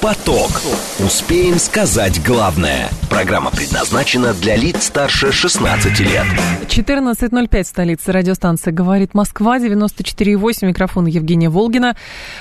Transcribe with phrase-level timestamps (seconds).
[0.00, 0.62] Поток.
[1.00, 2.88] Успеем сказать главное.
[3.10, 6.24] Программа предназначена для лиц старше 16 лет.
[6.68, 11.96] 14.05 столица радиостанция «Говорит Москва», 94.8, микрофон Евгения Волгина.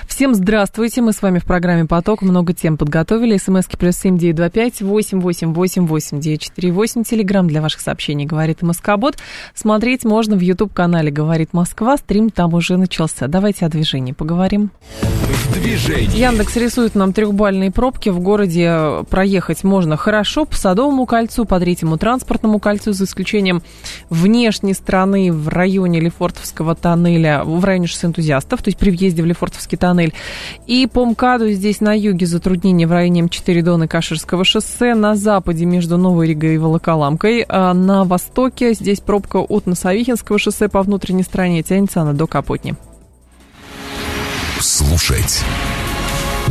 [0.08, 3.38] Всем здравствуйте, мы с вами в программе «Поток», много тем подготовили.
[3.38, 7.04] СМСки плюс семь девять два пять восемь восемь восемь восемь девять четыре восемь.
[7.04, 9.18] Телеграмм для ваших сообщений «Говорит Москобот».
[9.56, 13.28] Смотреть можно в YouTube-канале «Говорит Москва», стрим там уже начался.
[13.28, 14.70] Давайте о движении поговорим.
[15.02, 16.16] В движении.
[16.16, 17.14] Яндекс рисует нам
[17.48, 18.10] трехбальные пробки.
[18.10, 23.64] В городе проехать можно хорошо по Садовому кольцу, по Третьему транспортному кольцу, за исключением
[24.10, 29.26] внешней стороны в районе Лефортовского тоннеля, в районе шоссе энтузиастов, то есть при въезде в
[29.26, 30.14] Лефортовский тоннель.
[30.66, 35.66] И по МКАДу здесь на юге затруднения в районе М4 Дона Каширского шоссе, на западе
[35.66, 41.24] между Новой Ригой и Волоколамкой, а на востоке здесь пробка от Носовихинского шоссе по внутренней
[41.24, 42.76] стороне тянется она до Капотни.
[44.60, 45.44] Слушать.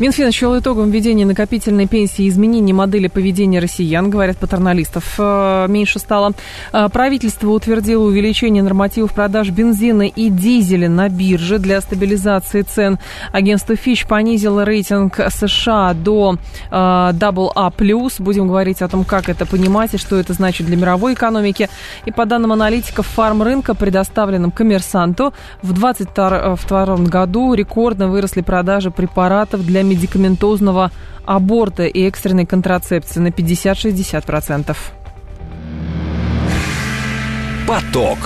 [0.00, 6.32] Минфин счел итогом введения накопительной пенсии изменения модели поведения россиян, говорят патерналистов, э, меньше стало.
[6.72, 12.98] Э, Правительство утвердило увеличение нормативов продаж бензина и дизеля на бирже для стабилизации цен.
[13.30, 16.38] Агентство Fitch понизило рейтинг США до
[16.70, 18.12] э, AA+.
[18.20, 21.68] Будем говорить о том, как это понимать и что это значит для мировой экономики.
[22.06, 29.89] И по данным аналитиков фарм-рынка, предоставленным коммерсанту, в 2022 году рекордно выросли продажи препаратов для
[29.90, 30.90] медикаментозного
[31.26, 34.76] аборта и экстренной контрацепции на 50-60%.
[37.66, 38.18] Поток.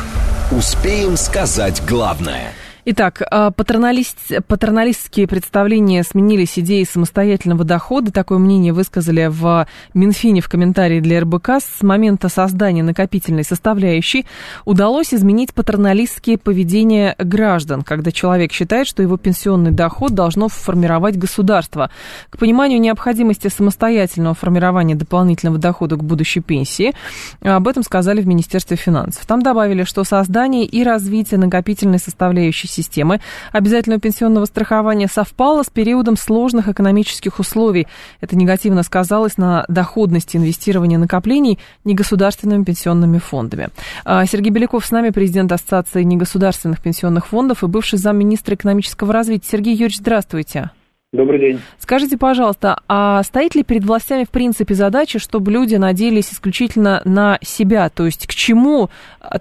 [0.50, 2.52] Успеем сказать главное.
[2.86, 8.12] Итак, а, патерналист, патерналистские представления сменились идеей самостоятельного дохода.
[8.12, 11.62] Такое мнение высказали в Минфине в комментарии для РБК.
[11.62, 14.26] С момента создания накопительной составляющей
[14.66, 21.90] удалось изменить патерналистские поведения граждан, когда человек считает, что его пенсионный доход должно формировать государство.
[22.28, 26.92] К пониманию необходимости самостоятельного формирования дополнительного дохода к будущей пенсии,
[27.40, 29.24] об этом сказали в Министерстве финансов.
[29.24, 33.20] Там добавили, что создание и развитие накопительной составляющей системы
[33.52, 37.86] обязательного пенсионного страхования совпало с периодом сложных экономических условий.
[38.20, 43.68] Это негативно сказалось на доходности инвестирования накоплений негосударственными пенсионными фондами.
[44.04, 49.48] А, Сергей Беляков с нами, президент Ассоциации негосударственных пенсионных фондов и бывший замминистра экономического развития.
[49.50, 50.70] Сергей Юрьевич, здравствуйте.
[51.14, 51.60] Добрый день.
[51.78, 57.38] Скажите, пожалуйста, а стоит ли перед властями в принципе задача, чтобы люди надеялись исключительно на
[57.40, 57.88] себя?
[57.88, 58.90] То есть к чему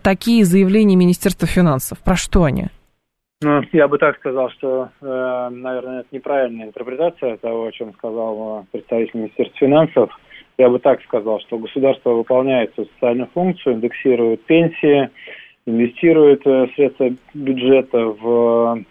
[0.04, 1.98] такие заявления Министерства финансов?
[1.98, 2.68] Про что они?
[3.44, 8.62] Ну, я бы так сказал, что, э, наверное, это неправильная интерпретация того, о чем сказал
[8.62, 10.20] э, представитель Министерства финансов.
[10.58, 15.10] Я бы так сказал, что государство выполняет социальную функцию, индексирует пенсии,
[15.66, 18.82] инвестирует э, средства бюджета в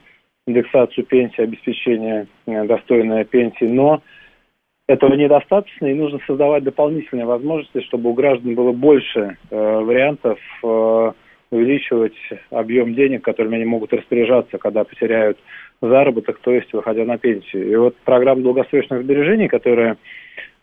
[0.46, 4.02] индексацию пенсии, обеспечение достойной пенсии, но
[4.86, 11.12] этого недостаточно, и нужно создавать дополнительные возможности, чтобы у граждан было больше э, вариантов э,
[11.52, 12.16] увеличивать
[12.50, 15.38] объем денег, которыми они могут распоряжаться, когда потеряют
[15.82, 17.70] заработок, то есть выходя на пенсию.
[17.70, 19.98] И вот программа долгосрочных сбережений, которая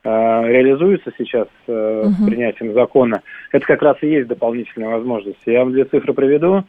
[0.03, 2.09] э, реализуется сейчас э, uh-huh.
[2.09, 5.39] с принятием закона, это как раз и есть дополнительная возможность.
[5.45, 6.63] Я вам две цифры приведу.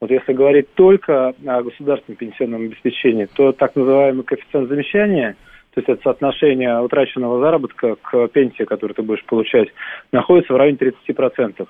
[0.00, 5.36] Вот если говорить только о государственном пенсионном обеспечении, то так называемый коэффициент замещания,
[5.74, 9.68] то есть это соотношение утраченного заработка к пенсии, которую ты будешь получать,
[10.12, 11.66] находится в районе 30%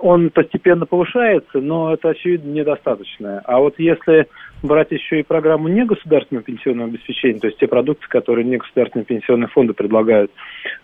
[0.00, 3.40] он постепенно повышается, но это, очевидно, недостаточно.
[3.44, 4.26] А вот если
[4.62, 9.74] брать еще и программу негосударственного пенсионного обеспечения, то есть те продукты, которые негосударственные пенсионные фонды
[9.74, 10.30] предлагают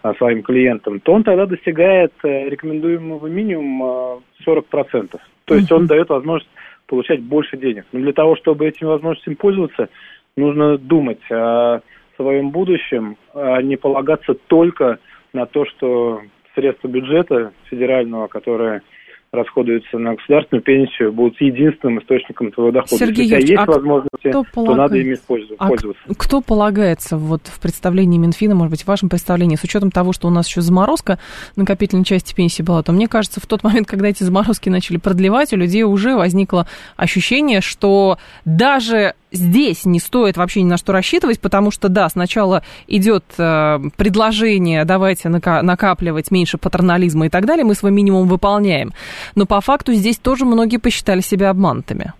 [0.03, 5.17] а, своим клиентам, то он тогда достигает э, рекомендуемого минимума 40%.
[5.45, 6.51] То есть он дает возможность
[6.87, 7.87] получать больше денег.
[7.93, 9.89] Но для того, чтобы этими возможностями пользоваться,
[10.37, 11.81] нужно думать о
[12.17, 14.99] своем будущем, а не полагаться только
[15.33, 16.23] на то, что
[16.55, 18.83] средства бюджета федерального, которые
[19.33, 22.97] расходуются на государственную пенсию, будут единственным источником твоего дохода.
[22.97, 26.05] Сергей Если у тебя есть а возможности, кто то надо ими пользоваться.
[26.09, 30.13] А кто полагается вот в представлении Минфина, может быть, в вашем представлении, с учетом того,
[30.13, 31.19] что у нас еще заморозка
[31.57, 35.53] накопительной части пенсии была, то мне кажется, в тот момент, когда эти заморозки начали продлевать,
[35.53, 41.41] у людей уже возникло ощущение, что даже здесь не стоит вообще ни на что рассчитывать,
[41.41, 47.75] потому что, да, сначала идет э, предложение, давайте накапливать меньше патернализма и так далее, мы
[47.75, 48.93] свой минимум выполняем.
[49.35, 52.13] Но по факту здесь тоже многие посчитали себя обманутыми.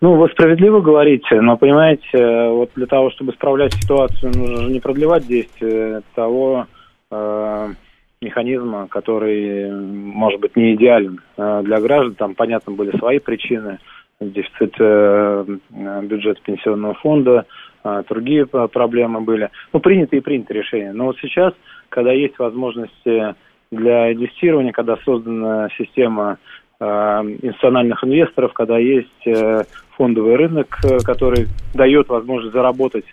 [0.00, 4.80] Ну, вы справедливо говорите, но, понимаете, вот для того, чтобы справлять ситуацию, нужно же не
[4.80, 6.66] продлевать действие того
[7.10, 7.68] э,
[8.20, 12.14] механизма, который, может быть, не идеален э, для граждан.
[12.16, 13.78] Там, понятно, были свои причины–
[14.20, 15.44] дефицит э,
[16.02, 17.46] бюджета пенсионного фонда,
[17.84, 19.50] э, другие проблемы были.
[19.72, 20.92] Ну, приняты и приняты решения.
[20.92, 21.52] Но вот сейчас,
[21.88, 23.34] когда есть возможности
[23.70, 26.38] для инвестирования, когда создана система
[26.80, 29.26] э, институциональных инвесторов, когда есть
[29.96, 33.04] фондовый рынок, который дает возможность заработать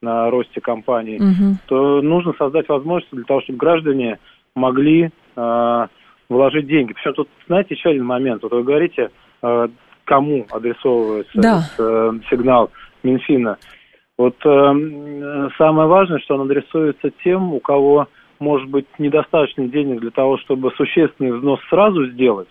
[0.00, 1.56] на росте компаний, угу.
[1.66, 4.18] то нужно создать возможности для того, чтобы граждане
[4.54, 5.86] могли э,
[6.28, 6.92] вложить деньги.
[6.92, 8.42] Причем тут, знаете, еще один момент.
[8.42, 9.10] Вот вы говорите,
[9.42, 9.68] э,
[10.08, 11.60] кому адресовывается да.
[11.78, 12.70] э, сигнал
[13.02, 13.58] Минфина.
[14.16, 18.08] Вот э, самое важное, что он адресуется тем, у кого
[18.40, 22.48] может быть недостаточно денег для того, чтобы существенный взнос сразу сделать,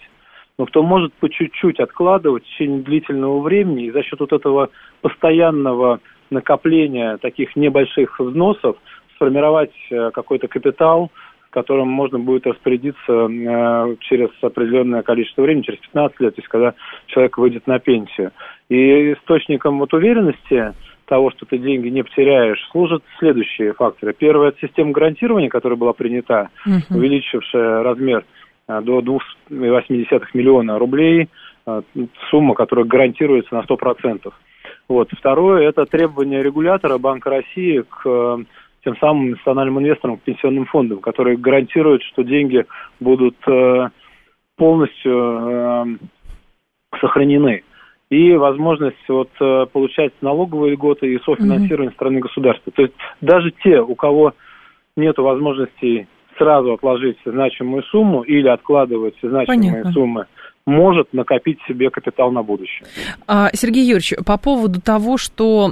[0.59, 4.69] но кто может по чуть-чуть откладывать в течение длительного времени и за счет вот этого
[5.01, 5.99] постоянного
[6.29, 8.77] накопления таких небольших взносов
[9.15, 11.11] сформировать э, какой-то капитал,
[11.57, 16.75] которым можно будет распорядиться э, через определенное количество времени, через 15 лет, то есть когда
[17.07, 18.31] человек выйдет на пенсию.
[18.69, 20.75] И источником вот уверенности
[21.05, 24.13] того, что ты деньги не потеряешь, служат следующие факторы.
[24.13, 26.99] Первое– это система гарантирования, которая была принята, угу.
[26.99, 28.23] увеличившая размер
[28.67, 31.27] э, до 2,8 миллиона рублей,
[31.65, 31.81] э,
[32.29, 34.31] сумма, которая гарантируется на 100%.
[34.89, 35.09] Вот.
[35.17, 38.45] Второе– это требование регулятора Банка России к
[38.83, 42.65] тем самым национальным инвесторам, к пенсионным фондам, которые гарантируют, что деньги
[42.99, 43.89] будут э,
[44.55, 45.85] полностью э,
[46.99, 47.63] сохранены.
[48.09, 51.95] И возможность вот, э, получать налоговые льготы и софинансирование mm-hmm.
[51.95, 52.71] страны государства.
[52.71, 54.33] То есть даже те, у кого
[54.95, 56.07] нет возможности
[56.37, 59.91] сразу отложить значимую сумму или откладывать значимые Понятно.
[59.91, 60.25] суммы,
[60.67, 62.85] может накопить себе капитал на будущее.
[63.25, 65.71] А, Сергей Юрьевич, по поводу того, что,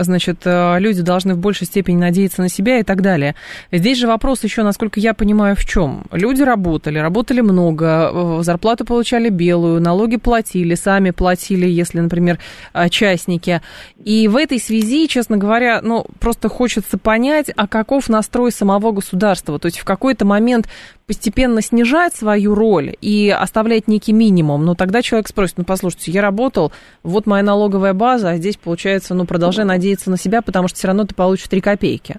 [0.00, 3.34] значит, э, люди должны в большей степени надеяться на себя и так далее.
[3.70, 6.04] Здесь же вопрос еще, насколько я понимаю, в чем.
[6.12, 12.38] Люди работали, работали много, зарплату получали белую, налоги платили, сами платили, если, например,
[12.72, 13.60] э, частники.
[14.02, 19.58] И в этой связи, честно говоря, ну, просто хочется понять, а каков настрой самого государства.
[19.58, 20.68] То есть в какой-то момент
[21.06, 26.22] постепенно снижать свою роль и оставлять некий минимум, но тогда человек спросит, ну, послушайте, я
[26.22, 26.72] работал,
[27.02, 30.88] вот моя налоговая база, а здесь, получается, ну, продолжай надеяться на себя, потому что все
[30.88, 32.16] равно ты получишь 3 копейки.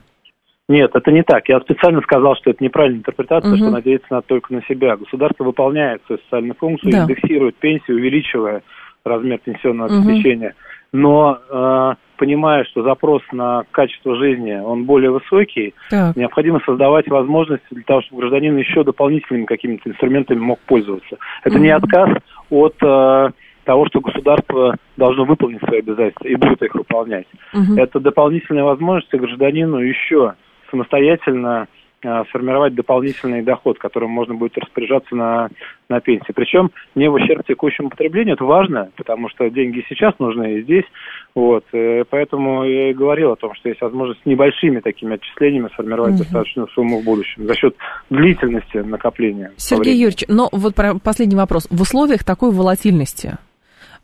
[0.69, 1.47] Нет, это не так.
[1.47, 3.57] Я специально сказал, что это неправильная интерпретация, угу.
[3.57, 4.97] что надеяться надо только на себя.
[4.97, 7.03] Государство выполняет свою социальную функцию, да.
[7.03, 8.63] индексирует пенсию, увеличивая
[9.05, 10.49] размер пенсионного обеспечения.
[10.49, 10.99] Угу.
[10.99, 16.15] Но э, понимая, что запрос на качество жизни, он более высокий, так.
[16.15, 21.17] необходимо создавать возможности для того, чтобы гражданин еще дополнительными какими-то инструментами мог пользоваться.
[21.43, 21.61] Это mm-hmm.
[21.61, 22.09] не отказ
[22.49, 23.31] от э,
[23.63, 27.27] того, что государство должно выполнить свои обязательства и будет их выполнять.
[27.53, 27.79] Mm-hmm.
[27.81, 30.33] Это дополнительная возможность гражданину еще
[30.69, 31.67] самостоятельно
[32.29, 35.49] Сформировать дополнительный доход, которым можно будет распоряжаться на,
[35.89, 36.31] на пенсии.
[36.33, 40.85] Причем не в ущерб текущему потреблению, это важно, потому что деньги сейчас нужны и здесь.
[41.35, 46.13] Вот, э, поэтому я и говорил о том, что есть возможность небольшими такими отчислениями сформировать
[46.13, 46.19] угу.
[46.19, 47.75] достаточную сумму в будущем за счет
[48.09, 49.51] длительности накопления.
[49.57, 51.67] Сергей Юрьевич, но вот последний вопрос.
[51.69, 53.37] В условиях такой волатильности,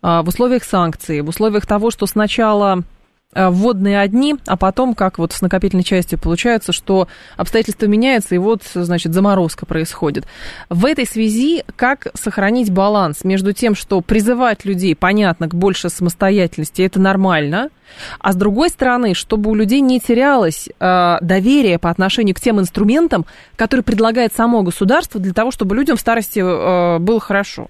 [0.01, 2.83] а, в условиях санкций, в условиях того, что сначала
[3.35, 8.61] вводные одни, а потом, как вот с накопительной частью получается, что обстоятельства меняются, и вот,
[8.73, 10.25] значит, заморозка происходит.
[10.69, 16.81] В этой связи как сохранить баланс между тем, что призывать людей, понятно, к большей самостоятельности,
[16.81, 17.69] это нормально,
[18.19, 22.59] а с другой стороны, чтобы у людей не терялось э, доверие по отношению к тем
[22.59, 23.25] инструментам,
[23.55, 27.69] которые предлагает само государство для того, чтобы людям в старости э, было хорошо.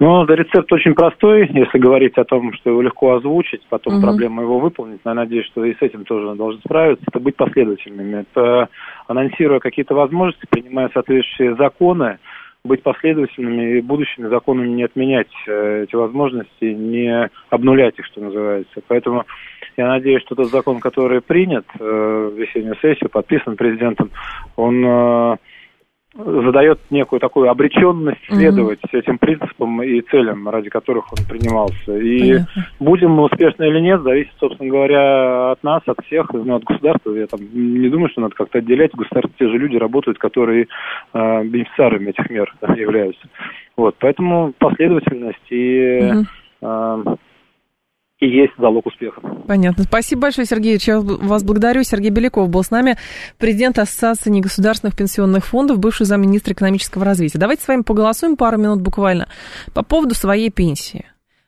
[0.00, 4.02] Ну, рецепт очень простой, если говорить о том, что его легко озвучить, потом угу.
[4.02, 5.00] проблема его выполнить.
[5.04, 7.04] Но я надеюсь, что и с этим тоже должны справиться.
[7.06, 8.24] Это быть последовательными.
[8.32, 8.70] Это
[9.08, 12.18] анонсируя какие-то возможности, принимая соответствующие законы,
[12.64, 18.80] быть последовательными и будущими законами не отменять э, эти возможности, не обнулять их, что называется.
[18.88, 19.24] Поэтому
[19.76, 24.10] я надеюсь, что тот закон, который принят э, в весеннюю сессию, подписан президентом,
[24.56, 25.36] он э,
[26.14, 28.98] задает некую такую обреченность следовать mm-hmm.
[28.98, 31.96] этим принципам и целям, ради которых он принимался.
[31.96, 32.66] И Понятно.
[32.80, 37.12] будем мы успешны или нет, зависит, собственно говоря, от нас, от всех, ну, от государства.
[37.12, 38.92] Я там не думаю, что надо как-то отделять.
[38.92, 40.66] В государстве те же люди работают, которые
[41.14, 43.28] э, бенефициарами этих мер являются.
[43.76, 46.24] Вот, поэтому последовательность и mm-hmm.
[46.62, 47.16] э,
[48.20, 49.20] и есть залог успеха.
[49.48, 49.84] Понятно.
[49.84, 50.78] Спасибо большое, Сергей.
[50.80, 51.82] Я вас благодарю.
[51.82, 52.96] Сергей Беляков был с нами,
[53.38, 57.38] президент Ассоциации негосударственных пенсионных фондов, бывший замминистра экономического развития.
[57.38, 59.28] Давайте с вами поголосуем пару минут буквально
[59.74, 61.06] по поводу своей пенсии.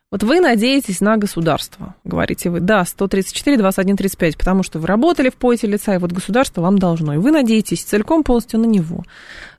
[0.09, 5.29] Вот вы надеетесь на государство, говорите вы, да, 134, 21, 35, потому что вы работали
[5.29, 9.03] в поте лица, и вот государство вам должно, и вы надеетесь целиком полностью на него.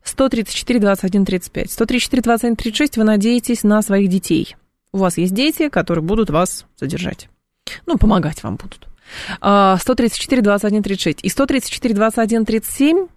[0.04, 1.70] 134, 21, 35.
[1.72, 4.54] 134, 21, 36 вы надеетесь на своих детей.
[4.94, 7.28] У вас есть дети, которые будут вас содержать.
[7.84, 8.86] Ну, помогать вам будут.
[9.40, 11.18] 134, 21, 36.
[11.24, 13.08] И 134, 21, 37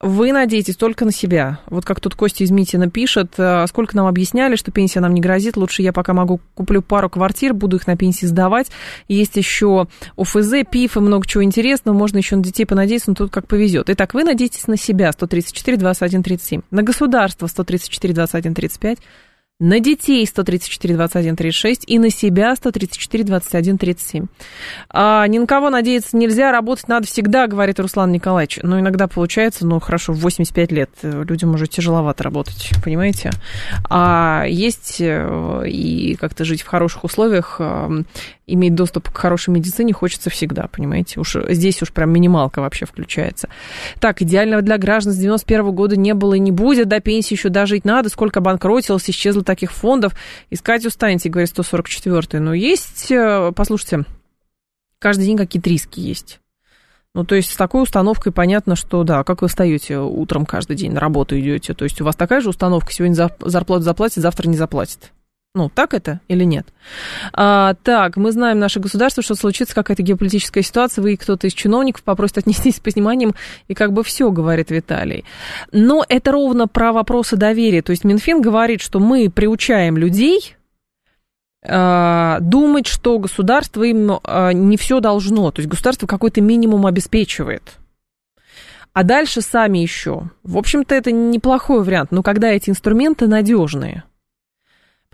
[0.00, 1.60] вы надеетесь только на себя.
[1.68, 5.22] Вот как тут Костя из Митина пишет, э, сколько нам объясняли, что пенсия нам не
[5.22, 8.66] грозит, лучше я пока могу куплю пару квартир, буду их на пенсии сдавать.
[9.08, 13.32] Есть еще ОФЗ, ПИФ и много чего интересного, можно еще на детей понадеяться, но тут
[13.32, 13.88] как повезет.
[13.88, 18.98] Итак, вы надеетесь на себя 134, 21, 37, на государство 134, 21, 35,
[19.58, 24.26] на детей 134, 21, 36 и на себя 134, 21, 37.
[24.90, 28.58] А, ни на кого надеяться нельзя, работать надо всегда, говорит Руслан Николаевич.
[28.62, 33.30] Но иногда получается, ну хорошо, в 85 лет людям уже тяжеловато работать, понимаете?
[33.88, 38.02] А есть э, и как-то жить в хороших условиях э,
[38.46, 41.20] иметь доступ к хорошей медицине хочется всегда, понимаете?
[41.20, 43.48] Уж здесь уж прям минималка вообще включается.
[43.98, 47.48] Так, идеального для граждан с 91 года не было и не будет, до пенсии еще
[47.48, 50.14] дожить надо, сколько обанкротилось, исчезло таких фондов.
[50.50, 54.04] Искать устанете, говорит 144 Но есть, э, послушайте,
[54.98, 56.40] каждый день какие-то риски есть.
[57.14, 60.92] Ну, то есть с такой установкой понятно, что да, как вы встаете утром каждый день
[60.92, 61.72] на работу идете.
[61.72, 65.12] То есть у вас такая же установка, сегодня зарплату заплатит, завтра не заплатит.
[65.56, 66.66] Ну, так это или нет?
[67.32, 71.54] А, так, мы знаем наше государство, что случится какая-то геополитическая ситуация, вы и кто-то из
[71.54, 73.34] чиновников попросит отнестись с пониманием,
[73.66, 75.24] и как бы все, говорит Виталий.
[75.72, 77.80] Но это ровно про вопросы доверия.
[77.80, 80.56] То есть Минфин говорит, что мы приучаем людей
[81.64, 85.50] а, думать, что государство им а, не все должно.
[85.52, 87.78] То есть государство какой-то минимум обеспечивает.
[88.92, 90.28] А дальше сами еще.
[90.42, 94.04] В общем-то, это неплохой вариант, но когда эти инструменты надежные–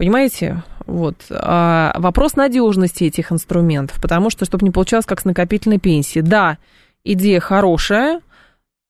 [0.02, 0.64] Понимаете?
[0.84, 1.14] Вот.
[1.30, 6.24] А вопрос надежности этих инструментов, потому что, чтобы не получалось как с накопительной пенсией.
[6.26, 6.58] Да,
[7.04, 8.20] идея хорошая,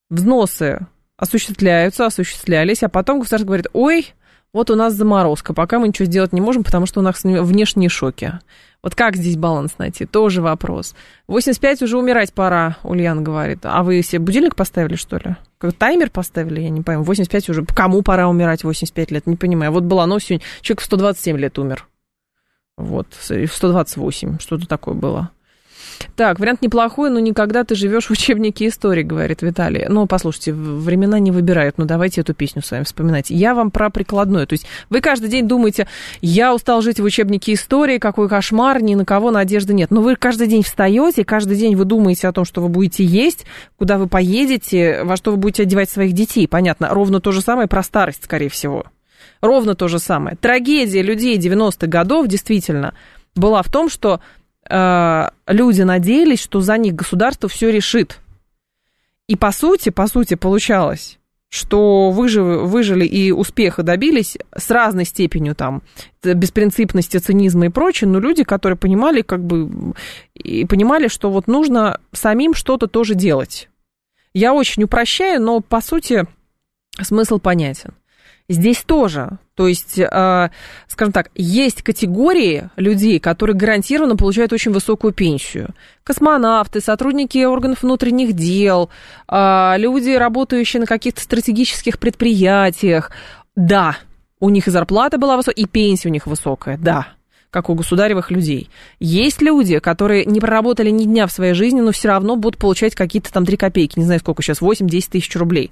[0.09, 0.87] взносы
[1.19, 4.15] осуществляются, осуществлялись, а потом государство говорит, ой,
[4.53, 7.89] вот у нас заморозка, пока мы ничего сделать не можем, потому что у нас внешние
[7.89, 8.39] шоки.
[8.83, 10.07] Вот как здесь баланс найти?
[10.07, 10.95] Тоже вопрос.
[11.29, 13.61] 85 уже умирать пора, Ульян говорит.
[13.63, 15.37] А вы себе будильник поставили, что ли?
[15.59, 17.05] Как таймер поставили, я не пойму.
[17.05, 17.65] 85 уже.
[17.65, 19.27] Кому пора умирать 85 лет?
[19.29, 19.71] Не понимаю.
[19.71, 20.45] Вот была ночь сегодня.
[20.63, 21.87] Человек в 127 лет умер.
[22.77, 23.07] Вот.
[23.15, 24.39] В 128.
[24.41, 25.31] Что-то такое было.
[26.17, 29.87] Так, вариант неплохой, но никогда ты живешь в учебнике истории, говорит Виталий.
[29.89, 33.31] Ну, послушайте, времена не выбирают, но давайте эту песню с вами вспоминать.
[33.31, 34.47] Я вам про прикладное.
[34.47, 35.87] То есть вы каждый день думаете,
[36.21, 39.91] я устал жить в учебнике истории, какой кошмар, ни на кого надежды нет.
[39.91, 43.47] Но вы каждый день встаете, каждый день вы думаете о том, что вы будете есть,
[43.77, 46.47] куда вы поедете, во что вы будете одевать своих детей.
[46.49, 48.85] Понятно, ровно то же самое про старость, скорее всего.
[49.41, 50.37] Ровно то же самое.
[50.37, 52.95] Трагедия людей 90-х годов действительно
[53.35, 54.21] была в том, что
[54.69, 58.19] Э, люди надеялись, что за них государство все решит.
[59.27, 65.55] И по сути, по сути, получалось, что выжив, выжили и успеха добились с разной степенью
[65.55, 65.83] там
[66.23, 69.95] беспринципности, цинизма и прочее, но люди, которые понимали, как бы,
[70.35, 73.69] и понимали, что вот нужно самим что-то тоже делать.
[74.35, 76.27] Я очень упрощаю, но по сути
[77.01, 77.95] смысл понятен.
[78.49, 79.39] Здесь тоже.
[79.55, 80.51] То есть, э,
[80.89, 85.71] скажем так, есть категории людей, которые гарантированно получают очень высокую пенсию.
[86.05, 88.91] Космонавты, сотрудники органов внутренних дел,
[89.29, 93.11] э, люди, работающие на каких-то стратегических предприятиях.
[93.55, 93.97] Да,
[94.41, 97.09] у них и зарплата была высокая, и пенсия у них высокая, да
[97.53, 98.71] как у государевых людей.
[98.99, 102.95] Есть люди, которые не проработали ни дня в своей жизни, но все равно будут получать
[102.95, 105.71] какие-то там 3 копейки, не знаю сколько сейчас, 8-10 тысяч рублей.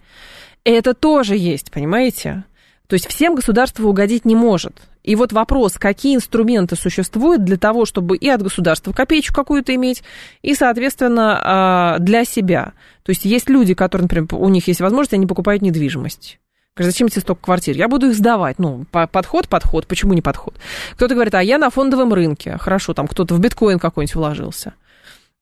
[0.62, 2.45] Это тоже есть, понимаете?
[2.91, 4.83] То есть всем государство угодить не может.
[5.05, 10.03] И вот вопрос, какие инструменты существуют для того, чтобы и от государства копеечку какую-то иметь,
[10.43, 12.73] и, соответственно, а, для себя.
[13.05, 16.41] То есть есть люди, которые, например, у них есть возможность, они покупают недвижимость.
[16.77, 17.77] Зачем тебе столько квартир?
[17.77, 18.59] Я буду их сдавать.
[18.59, 19.87] Ну, подход, подход.
[19.87, 20.57] Почему не подход?
[20.95, 22.57] Кто-то говорит, а я на фондовом рынке.
[22.59, 24.75] Хорошо, там кто-то в биткоин какой-нибудь вложился.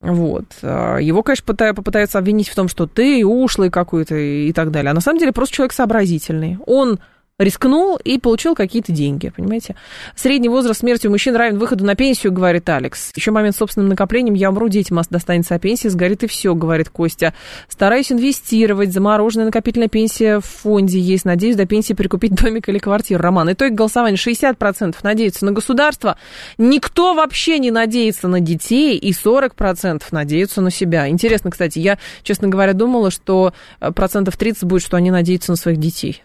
[0.03, 0.45] Вот.
[0.61, 4.91] А, его, конечно, попытаются обвинить в том, что ты ушлый какой-то и так далее.
[4.91, 6.59] А на самом деле просто человек сообразительный.
[6.67, 6.99] Он
[7.39, 9.77] рискнул и получил какие-то деньги, понимаете?
[10.17, 13.13] Средний возраст смерти у мужчин равен выходу на пенсию, говорит Алекс.
[13.15, 16.89] Еще момент с собственным накоплением, я умру, детям достанется, а пенсия сгорит и все, говорит
[16.89, 17.35] Костя.
[17.69, 23.23] Стараюсь инвестировать, замороженная накопительная пенсия в фонде есть, надеюсь до пенсии прикупить домик или квартиру.
[23.23, 26.19] Роман, итог голосования 60% надеются на государство,
[26.57, 31.09] никто вообще не надеется на детей и 40% надеются на себя.
[31.09, 35.57] Интересно, кстати, я, честно говоря, думала, что э, процентов 30 будет, что они надеются на
[35.57, 36.25] своих детей.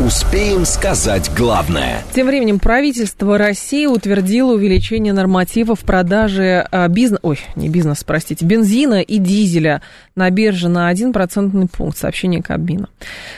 [0.00, 2.04] Успеем сказать главное.
[2.14, 9.00] Тем временем правительство России утвердило увеличение нормативов продажи а, бизнес, ой, не бизнес, простите, бензина
[9.00, 9.82] и дизеля
[10.14, 12.88] на бирже на 1 процентный пункт, сообщение Кабмина.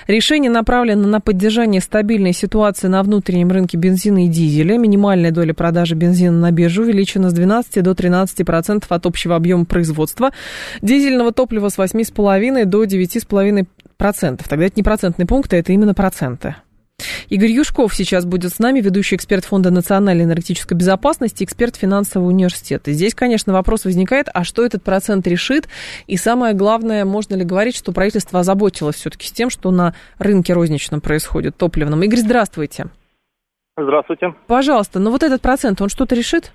[0.07, 4.77] Решение направлено на поддержание стабильной ситуации на внутреннем рынке бензина и дизеля.
[4.77, 9.65] Минимальная доля продажи бензина на бирже увеличена с 12 до 13 процентов от общего объема
[9.65, 10.31] производства.
[10.83, 13.67] Дизельного топлива с 8,5 до 9,5
[14.01, 14.49] процентов.
[14.49, 16.57] Тогда это не процентные пункты, это именно проценты.
[17.29, 22.93] Игорь Юшков сейчас будет с нами, ведущий эксперт Фонда национальной энергетической безопасности, эксперт финансового университета.
[22.93, 25.69] Здесь, конечно, вопрос возникает, а что этот процент решит?
[26.07, 30.55] И самое главное, можно ли говорить, что правительство озаботилось все-таки с тем, что на рынке
[30.55, 32.03] розничном происходит, топливном?
[32.03, 32.87] Игорь, здравствуйте.
[33.77, 34.35] Здравствуйте.
[34.47, 36.53] Пожалуйста, но вот этот процент, он что-то решит?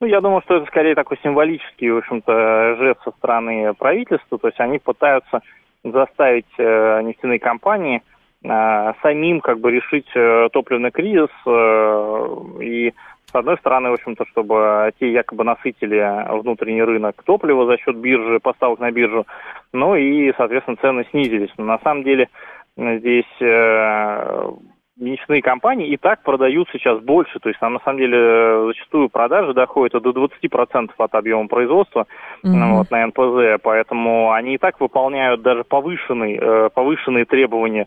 [0.00, 4.38] Ну, я думаю, что это скорее такой символический, в общем-то, жест со стороны правительства.
[4.38, 5.40] То есть они пытаются
[5.84, 8.02] заставить э, нефтяные компании
[8.44, 12.94] э, самим как бы решить э, топливный кризис э, и
[13.30, 18.40] с одной стороны, в общем-то, чтобы те якобы насытили внутренний рынок топлива за счет биржи,
[18.40, 19.26] поставок на биржу,
[19.74, 21.52] ну и, соответственно, цены снизились.
[21.58, 22.28] Но на самом деле
[22.76, 24.50] здесь э,
[24.98, 27.38] нефтяные компании и так продают сейчас больше.
[27.40, 32.06] То есть там на самом деле зачастую продажи доходят до 20% от объема производства
[32.44, 32.72] mm-hmm.
[32.74, 33.62] вот, на НПЗ.
[33.62, 37.86] Поэтому они и так выполняют даже повышенные, э, повышенные требования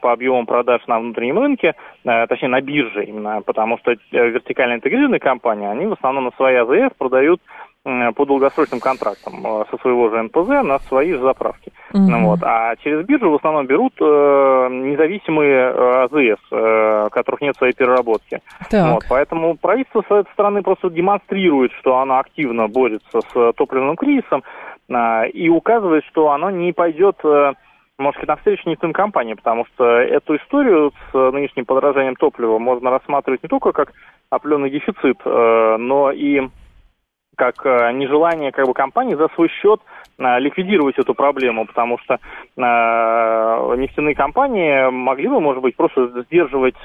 [0.00, 1.74] по объемам продаж на внутреннем рынке,
[2.04, 6.30] э, точнее на бирже именно, потому что э, вертикально интегрированные компании, они в основном на
[6.32, 7.40] свои АЗС продают
[8.14, 11.72] по долгосрочным контрактам э, со своего же НПЗ на свои же заправки.
[11.94, 12.18] Угу.
[12.24, 12.40] Вот.
[12.42, 18.40] А через биржу в основном берут э, независимые э, АЗС, э, которых нет своей переработки.
[18.70, 19.04] Вот.
[19.08, 24.42] Поэтому правительство с этой стороны просто демонстрирует, что оно активно борется с топливным кризисом
[24.88, 27.16] э, и указывает, что оно не пойдет...
[27.24, 27.52] Э,
[27.98, 33.42] может быть, навстречу нефтяным компаниям, потому что эту историю с нынешним подорожанием топлива можно рассматривать
[33.42, 33.92] не только как
[34.30, 36.48] определенный дефицит, э, но и
[37.38, 39.80] как э, нежелание как бы, компании за свой счет
[40.18, 46.76] э, ликвидировать эту проблему, потому что э, нефтяные компании могли бы, может быть, просто сдерживать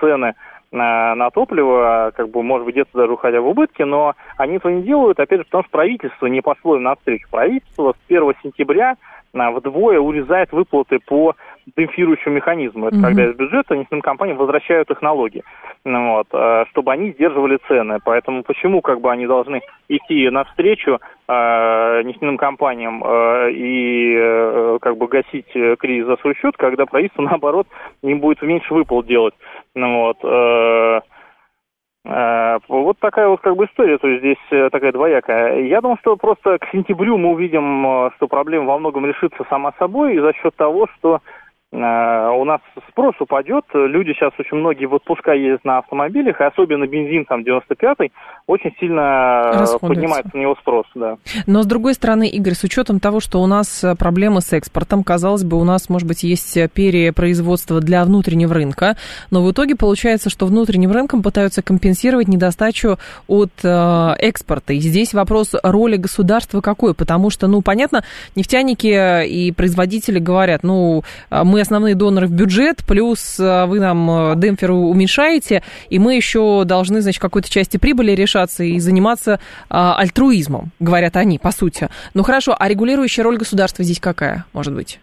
[0.00, 0.34] цены
[0.70, 4.82] на, топливо, как бы, может быть, где-то даже уходя в убытки, но они этого не
[4.82, 7.26] делают, опять же, потому что правительство не пошло им навстречу.
[7.30, 8.96] Правительство с 1 сентября
[9.32, 11.34] вдвое урезает выплаты по
[11.76, 12.88] демпфирующему механизму.
[12.88, 13.02] Это mm-hmm.
[13.02, 15.42] когда из бюджета нефтяным компаниям возвращают их налоги,
[15.84, 17.98] ну вот, э, чтобы они сдерживали цены.
[18.04, 24.96] Поэтому почему как бы они должны идти навстречу э, нефтяным компаниям э, и э, как
[24.96, 27.66] бы гасить кризис за свой счет, когда правительство, наоборот,
[28.02, 29.34] им будет меньше выплат делать.
[29.74, 31.00] Ну, вот, э,
[32.04, 35.60] э, вот такая вот как бы история, то есть здесь такая двоякая.
[35.62, 40.16] Я думаю, что просто к сентябрю мы увидим, что проблема во многом решится сама собой
[40.16, 43.64] и за счет того, что Э, у нас спрос упадет.
[43.74, 48.10] Люди сейчас очень многие в отпуска ездят на автомобилях, и особенно бензин там 95-й
[48.46, 50.86] очень сильно поднимается на него спрос.
[50.94, 51.18] Да.
[51.46, 55.44] Но с другой стороны, Игорь, с учетом того, что у нас проблемы с экспортом, казалось
[55.44, 58.96] бы, у нас, может быть, есть перепроизводство для внутреннего рынка,
[59.30, 64.72] но в итоге получается, что внутренним рынком пытаются компенсировать недостачу от э, экспорта.
[64.72, 68.04] И здесь вопрос роли государства какой, потому что, ну, понятно,
[68.36, 74.08] нефтяники и производители говорят, ну, мы мы основные доноры в бюджет, плюс э, вы нам
[74.10, 79.96] э, демпфер уменьшаете, и мы еще должны, значит, какой-то части прибыли решаться и заниматься а,
[79.96, 81.88] альтруизмом, говорят они, по сути.
[82.14, 85.00] Ну хорошо, а регулирующая роль государства здесь какая, может быть?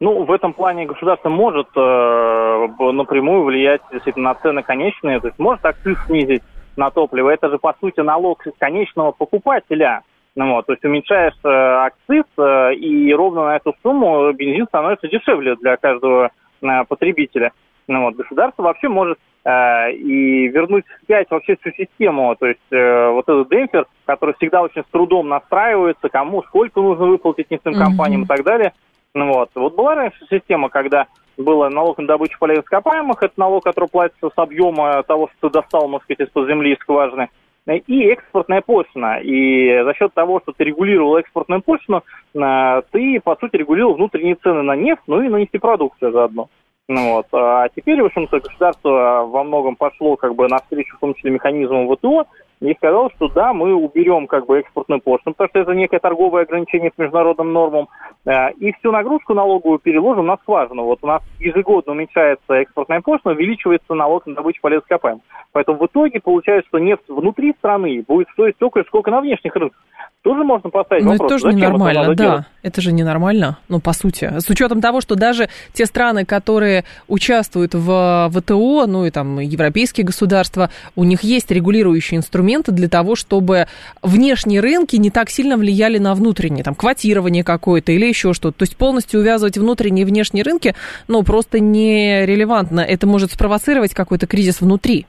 [0.00, 5.38] Ну, в этом плане государство может э, напрямую влиять действительно на цены конечные, то есть
[5.38, 6.42] может акциз снизить
[6.76, 7.30] на топливо.
[7.30, 10.02] Это же, по сути, налог конечного покупателя.
[10.36, 15.08] Ну, вот, то есть уменьшаешь э, акциз, э, и ровно на эту сумму бензин становится
[15.08, 16.30] дешевле для каждого
[16.62, 17.52] э, потребителя.
[17.88, 22.36] Ну, вот, государство вообще может э, и вернуть вспять вообще всю систему.
[22.38, 27.06] То есть э, вот этот демпфер, который всегда очень с трудом настраивается, кому сколько нужно
[27.06, 28.24] выплатить нефтяным компаниям mm-hmm.
[28.24, 28.72] и так далее.
[29.14, 29.50] Ну, вот.
[29.56, 34.28] вот была раньше система, когда было налог на добычу полезных ископаемых, это налог, который платится
[34.28, 37.28] с объема того, что ты достал, можно сказать, из-под земли, из скважины,
[37.66, 39.20] и экспортная пошлина.
[39.20, 42.02] И за счет того, что ты регулировал экспортную пошлину,
[42.34, 46.48] э, ты, по сути, регулировал внутренние цены на нефть, ну и на нефтепродукцию заодно.
[46.88, 47.26] Ну, вот.
[47.32, 51.88] А теперь, в общем-то, государство во многом пошло как бы навстречу, в том числе, механизмам
[51.94, 52.26] ВТО,
[52.60, 56.42] и сказал, что да, мы уберем как бы экспортную пошлину, потому что это некое торговое
[56.42, 57.88] ограничение по международным нормам,
[58.26, 60.84] э, и всю нагрузку налоговую переложим на скважину.
[60.84, 65.22] Вот у нас ежегодно уменьшается экспортная пошлина, увеличивается налог на добычу полезных ископаемых.
[65.52, 69.80] Поэтому в итоге получается, что нефть внутри страны будет стоить столько, сколько на внешних рынках
[70.22, 71.32] тоже можно поставить Но вопрос.
[71.32, 72.24] это тоже ненормально, это да.
[72.24, 72.44] Делать?
[72.62, 74.38] Это же ненормально, ну, по сути.
[74.38, 80.04] С учетом того, что даже те страны, которые участвуют в ВТО, ну, и там европейские
[80.04, 83.66] государства, у них есть регулирующие инструменты для того, чтобы
[84.02, 88.58] внешние рынки не так сильно влияли на внутренние, там, квотирование какое-то или еще что-то.
[88.58, 90.74] То есть полностью увязывать внутренние и внешние рынки,
[91.08, 92.80] ну, просто нерелевантно.
[92.80, 95.06] Это может спровоцировать какой-то кризис внутри.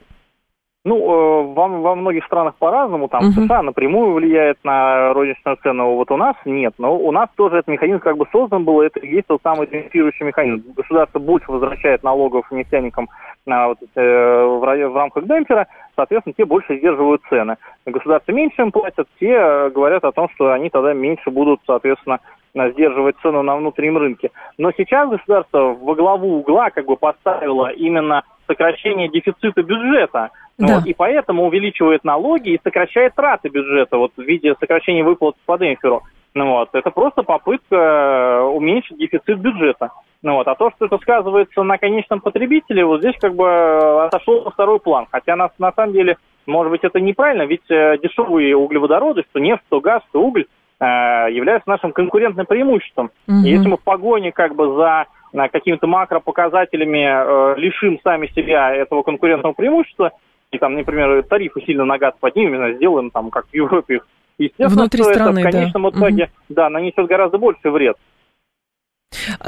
[0.84, 3.46] Ну, э, во, во многих странах по-разному, там uh-huh.
[3.46, 6.74] США напрямую влияет на розничную цену, вот у нас нет.
[6.78, 9.68] Но у нас тоже этот механизм как бы создан был, это и есть тот самый
[9.68, 10.72] демпфирующий механизм.
[10.74, 13.08] Государство больше возвращает налогов нефтяникам
[13.46, 17.58] на, вот, э, в, в рамках демпфера, соответственно, те больше сдерживают цены.
[17.86, 22.18] Государство меньше им платят, те э, говорят о том, что они тогда меньше будут, соответственно,
[22.54, 24.30] сдерживать цену на внутреннем рынке.
[24.58, 30.30] Но сейчас государство во главу угла как бы поставило именно сокращение дефицита бюджета.
[30.58, 30.76] Да.
[30.76, 35.58] Вот, и поэтому увеличивает налоги и сокращает траты бюджета вот, в виде сокращения выплат по
[35.58, 36.02] демпферу.
[36.34, 39.90] Ну, вот, это просто попытка э, уменьшить дефицит бюджета.
[40.22, 44.04] Ну, вот, а то, что это сказывается на конечном потребителе, вот здесь как бы э,
[44.06, 45.06] отошло на второй план.
[45.10, 49.62] Хотя на, на самом деле, может быть, это неправильно, ведь э, дешевые углеводороды, что нефть,
[49.66, 50.46] что газ, что уголь,
[50.80, 53.12] являются нашим конкурентным преимуществом.
[53.28, 53.46] Угу.
[53.46, 59.02] И если мы в погоне как бы за какими-то макропоказателями э, лишим сами себя этого
[59.02, 60.12] конкурентного преимущества,
[60.52, 64.00] и там, например, тарифы сильно на газ поднимем, сделаем там, как в Европе,
[64.38, 65.88] естественно, Внутри что страны, это в конечном да.
[65.88, 66.30] итоге угу.
[66.50, 67.96] да, нанесет гораздо больше вред.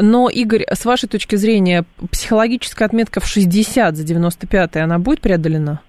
[0.00, 5.80] Но, Игорь, с вашей точки зрения, психологическая отметка в 60 за 95 она будет преодолена?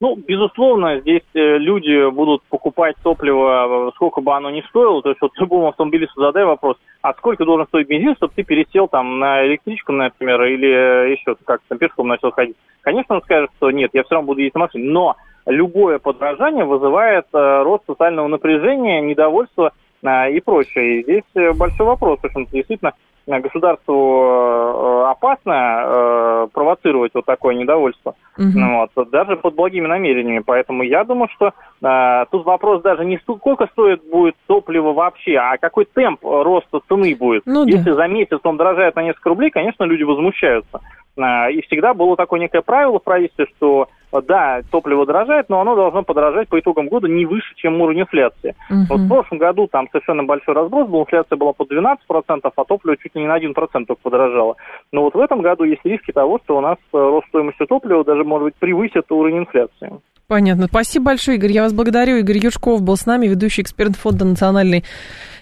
[0.00, 5.02] Ну, безусловно, здесь э, люди будут покупать топливо, сколько бы оно ни стоило.
[5.02, 8.86] То есть вот любому автомобилисту задай вопрос, а сколько должен стоить бензин, чтобы ты пересел
[8.86, 12.54] там на электричку, например, или еще как то пешком начал ходить.
[12.82, 14.88] Конечно, он скажет, что нет, я все равно буду ездить на машине.
[14.88, 19.72] Но любое подражание вызывает э, рост социального напряжения, недовольства
[20.04, 21.00] э, и прочее.
[21.00, 22.92] И здесь большой вопрос, в общем-то, действительно,
[23.26, 28.88] государству э, опасно э, провоцировать вот такое недовольство, угу.
[28.94, 30.42] вот, даже под благими намерениями.
[30.44, 35.56] Поэтому я думаю, что э, тут вопрос даже не сколько стоит будет топливо вообще, а
[35.58, 37.42] какой темп роста цены будет.
[37.46, 37.94] Ну, Если да.
[37.94, 40.80] за месяц он дорожает на несколько рублей, конечно, люди возмущаются.
[41.16, 45.76] Э, и всегда было такое некое правило в правительстве, что да, топливо дорожает, но оно
[45.76, 48.54] должно подорожать по итогам года не выше, чем уровень инфляции.
[48.70, 48.78] Угу.
[48.88, 51.98] Вот в прошлом году там совершенно большой разброс был, инфляция была по 12%,
[52.42, 53.52] а топливо чуть ли не на 1%
[53.86, 54.56] только подорожало.
[54.92, 58.04] Но вот в этом году есть риски того, что у нас э, рост стоимости топлива
[58.04, 59.90] даже, может быть, превысит уровень инфляции.
[60.28, 60.66] Понятно.
[60.66, 61.52] Спасибо большое, Игорь.
[61.52, 62.16] Я вас благодарю.
[62.18, 64.84] Игорь Юшков был с нами, ведущий эксперт Фонда национальной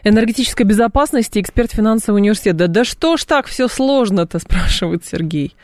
[0.05, 2.57] энергетической безопасности, эксперт финансового университета.
[2.57, 5.57] Да, да что ж так все сложно-то, спрашивает Сергей.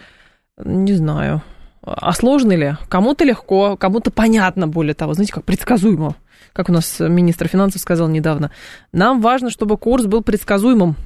[0.58, 1.40] Не знаю.
[1.82, 2.74] А сложно ли?
[2.88, 6.16] Кому-то легко, кому-то понятно, более того, знаете, как предсказуемо.
[6.52, 8.50] Как у нас министр финансов сказал недавно.
[8.92, 10.96] Нам важно, чтобы курс был предсказуемым.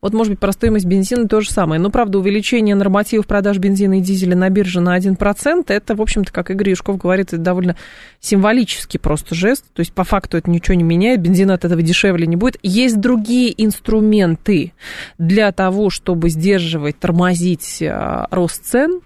[0.00, 1.80] Вот, может быть, про стоимость бензина то же самое.
[1.80, 6.32] Но, правда, увеличение нормативов продаж бензина и дизеля на бирже на 1%, это, в общем-то,
[6.32, 7.76] как Игорь Юшков говорит, это довольно
[8.20, 9.64] символический просто жест.
[9.72, 12.58] То есть, по факту это ничего не меняет, бензин от этого дешевле не будет.
[12.62, 14.72] Есть другие инструменты
[15.18, 19.00] для того, чтобы сдерживать, тормозить а, рост цен,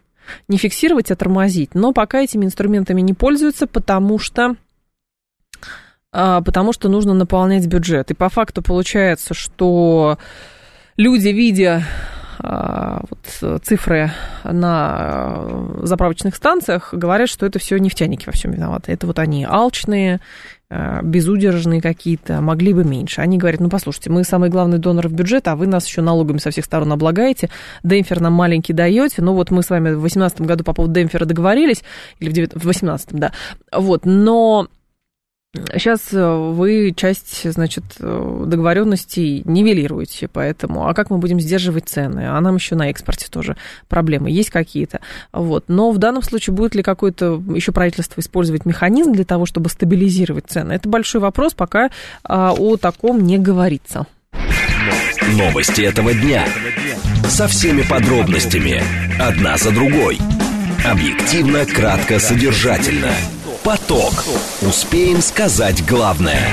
[0.48, 1.74] не фиксировать, а тормозить.
[1.74, 4.56] Но пока этими инструментами не пользуются, потому что
[6.12, 8.10] а, потому что нужно наполнять бюджет.
[8.10, 10.18] И по факту получается, что
[10.96, 11.84] люди, видя
[12.38, 14.10] а, вот, цифры
[14.44, 15.44] на
[15.82, 18.92] заправочных станциях, говорят, что это все нефтяники во всем виноваты.
[18.92, 20.20] Это вот они алчные,
[20.68, 23.20] а, безудержные какие-то, могли бы меньше.
[23.20, 26.38] Они говорят, ну, послушайте, мы самый главный донор в бюджет, а вы нас еще налогами
[26.38, 27.50] со всех сторон облагаете,
[27.84, 31.26] демпфер нам маленький даете, ну, вот мы с вами в 2018 году по поводу демпфера
[31.26, 31.84] договорились,
[32.18, 33.32] или в 2018, да,
[33.70, 34.66] вот, но
[35.54, 42.26] Сейчас э, вы часть, значит, э, договоренностей нивелируете, поэтому, а как мы будем сдерживать цены?
[42.26, 45.00] А нам еще на экспорте тоже проблемы есть какие-то.
[45.30, 45.64] Вот.
[45.68, 50.46] Но в данном случае будет ли какое-то еще правительство использовать механизм для того, чтобы стабилизировать
[50.48, 50.72] цены?
[50.72, 51.90] Это большой вопрос, пока
[52.24, 54.06] а, о таком не говорится.
[55.36, 56.46] Новости этого дня.
[57.28, 58.82] Со всеми подробностями.
[59.20, 60.18] Одна за другой.
[60.82, 63.10] Объективно, кратко, содержательно.
[63.64, 64.24] Поток.
[64.62, 66.48] Успеем сказать главное.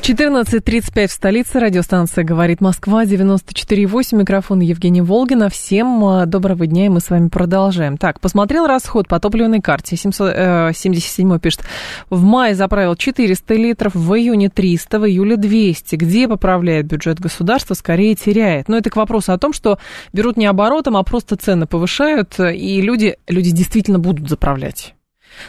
[0.00, 1.60] 14.35 в столице.
[1.60, 4.16] Радиостанция «Говорит Москва», 94.8.
[4.16, 5.50] Микрофон Евгений Волгина.
[5.50, 7.98] Всем а, доброго дня, и мы с вами продолжаем.
[7.98, 9.96] Так, посмотрел расход по топливной карте.
[9.96, 11.60] 777 э, пишет.
[12.08, 15.96] В мае заправил 400 литров, в июне 300, в июле 200.
[15.96, 18.68] Где поправляет бюджет государства, скорее теряет.
[18.68, 19.78] Но это к вопросу о том, что
[20.14, 24.94] берут не оборотом, а просто цены повышают, и люди, люди действительно будут заправлять.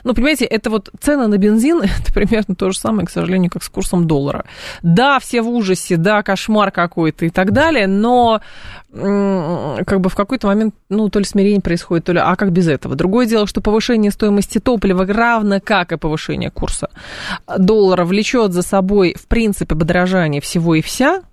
[0.04, 3.64] Ну, понимаете, это вот цены на бензин, это примерно то же самое, к сожалению, как
[3.64, 4.46] с курсом доллара.
[4.82, 8.42] Да, все в ужасе, да, кошмар какой-то и так далее, но
[8.92, 12.70] как бы в какой-то момент, ну, то ли смирение происходит, то ли, а как без
[12.70, 12.96] этого?
[12.96, 16.90] Другое дело, что повышение стоимости топлива, равно как и повышение курса
[17.58, 21.24] доллара, влечет за собой, в принципе, подорожание всего и вся,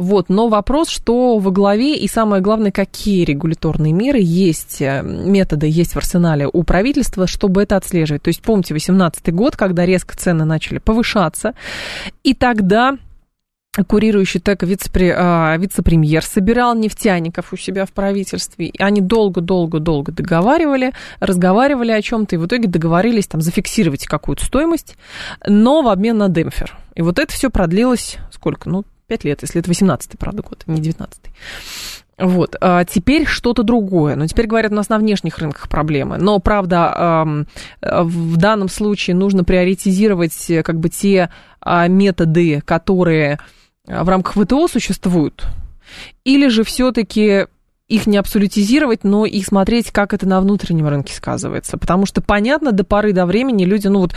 [0.00, 5.66] вот, но вопрос, что во главе и самое главное, какие регуляторные меры есть, э, методы
[5.66, 8.22] есть в арсенале у правительства, чтобы это отслеживать.
[8.22, 11.52] То есть помните 2018 год, когда резко цены начали повышаться,
[12.24, 12.96] и тогда
[13.86, 15.82] курирующий ТЭК вице-премьер, а, вице
[16.22, 18.68] собирал нефтяников у себя в правительстве.
[18.68, 24.96] И они долго-долго-долго договаривали, разговаривали о чем-то, и в итоге договорились там зафиксировать какую-то стоимость,
[25.46, 26.74] но в обмен на демпфер.
[26.94, 28.70] И вот это все продлилось сколько?
[28.70, 31.32] Ну, 5 лет, если это 18-й, правда, год, не 19-й.
[32.16, 32.54] Вот.
[32.60, 34.14] А теперь что-то другое.
[34.14, 36.16] Но теперь говорят, у нас на внешних рынках проблемы.
[36.18, 37.24] Но, правда,
[37.82, 43.40] в данном случае нужно приоритизировать э, как бы те а, методы, которые
[43.86, 45.44] в рамках ВТО существуют.
[46.22, 47.46] Или же все-таки
[47.90, 51.76] их не абсолютизировать, но и смотреть, как это на внутреннем рынке сказывается.
[51.76, 54.14] Потому что, понятно, до поры до времени люди, ну вот,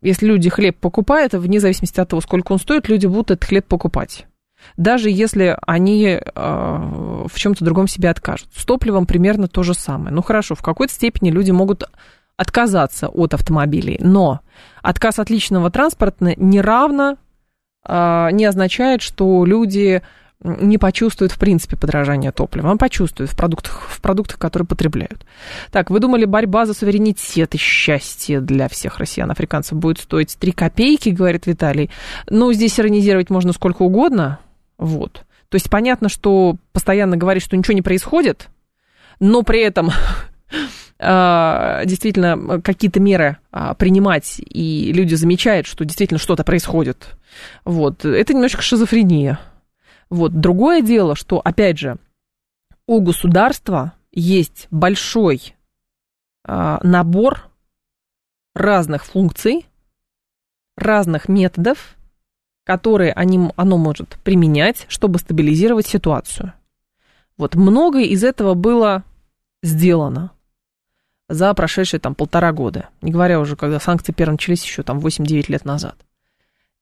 [0.00, 3.66] если люди хлеб покупают, вне зависимости от того, сколько он стоит, люди будут этот хлеб
[3.66, 4.26] покупать.
[4.76, 8.48] Даже если они э, в чем-то другом себе откажут.
[8.54, 10.14] С топливом примерно то же самое.
[10.14, 11.84] Ну хорошо, в какой-то степени люди могут
[12.36, 14.40] отказаться от автомобилей, но
[14.82, 17.16] отказ от личного транспорта не равно
[17.86, 20.02] э, не означает, что люди
[20.42, 25.26] не почувствует в принципе подражание топлива, он почувствует в продуктах, в продуктах, которые потребляют.
[25.70, 30.52] Так, вы думали, борьба за суверенитет и счастье для всех россиян, африканцев будет стоить 3
[30.52, 31.90] копейки, говорит Виталий.
[32.28, 34.38] Ну, здесь иронизировать можно сколько угодно,
[34.78, 35.24] вот.
[35.50, 38.48] То есть понятно, что постоянно говорить, что ничего не происходит,
[39.18, 39.90] но при этом
[40.98, 47.16] а, действительно какие-то меры а, принимать, и люди замечают, что действительно что-то происходит.
[47.66, 48.06] Вот.
[48.06, 49.38] Это немножко шизофрения.
[50.10, 50.32] Вот.
[50.32, 51.96] Другое дело, что, опять же,
[52.86, 55.54] у государства есть большой
[56.44, 57.48] э, набор
[58.54, 59.66] разных функций,
[60.76, 61.96] разных методов,
[62.64, 66.52] которые они, оно может применять, чтобы стабилизировать ситуацию.
[67.36, 69.04] Вот многое из этого было
[69.62, 70.32] сделано
[71.28, 75.44] за прошедшие там полтора года, не говоря уже, когда санкции первые начались еще там 8-9
[75.48, 75.96] лет назад.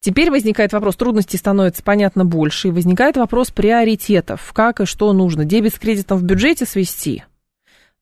[0.00, 5.44] Теперь возникает вопрос, трудностей становится, понятно, больше, и возникает вопрос приоритетов, как и что нужно.
[5.44, 7.24] Дебет с кредитом в бюджете свести,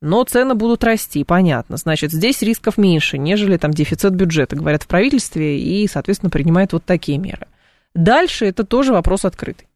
[0.02, 1.78] но цены будут расти, понятно.
[1.78, 6.84] Значит, здесь рисков меньше, нежели там дефицит бюджета, говорят в правительстве, и, соответственно, принимают вот
[6.84, 7.46] такие меры.
[7.94, 9.66] Дальше это тоже вопрос открытый.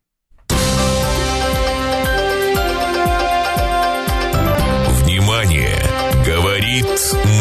[5.02, 5.74] Внимание!
[6.26, 6.86] Говорит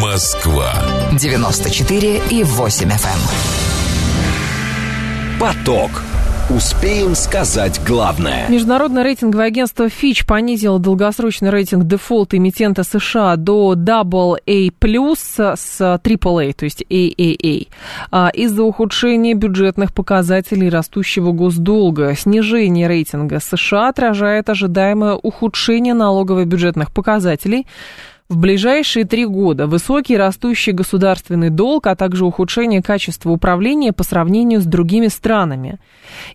[0.00, 0.72] Москва.
[1.12, 3.69] 94 и 8 FM.
[5.40, 6.02] Поток.
[6.54, 8.46] Успеем сказать главное.
[8.50, 14.70] Международное рейтинговое агентство Fitch понизило долгосрочный рейтинг дефолта эмитента США до AA+,
[15.56, 17.68] с AAA, то есть AAA,
[18.10, 22.14] а, из-за ухудшения бюджетных показателей растущего госдолга.
[22.14, 27.66] Снижение рейтинга США отражает ожидаемое ухудшение налогово-бюджетных показателей–
[28.30, 34.60] в ближайшие три года высокий растущий государственный долг, а также ухудшение качества управления по сравнению
[34.60, 35.80] с другими странами,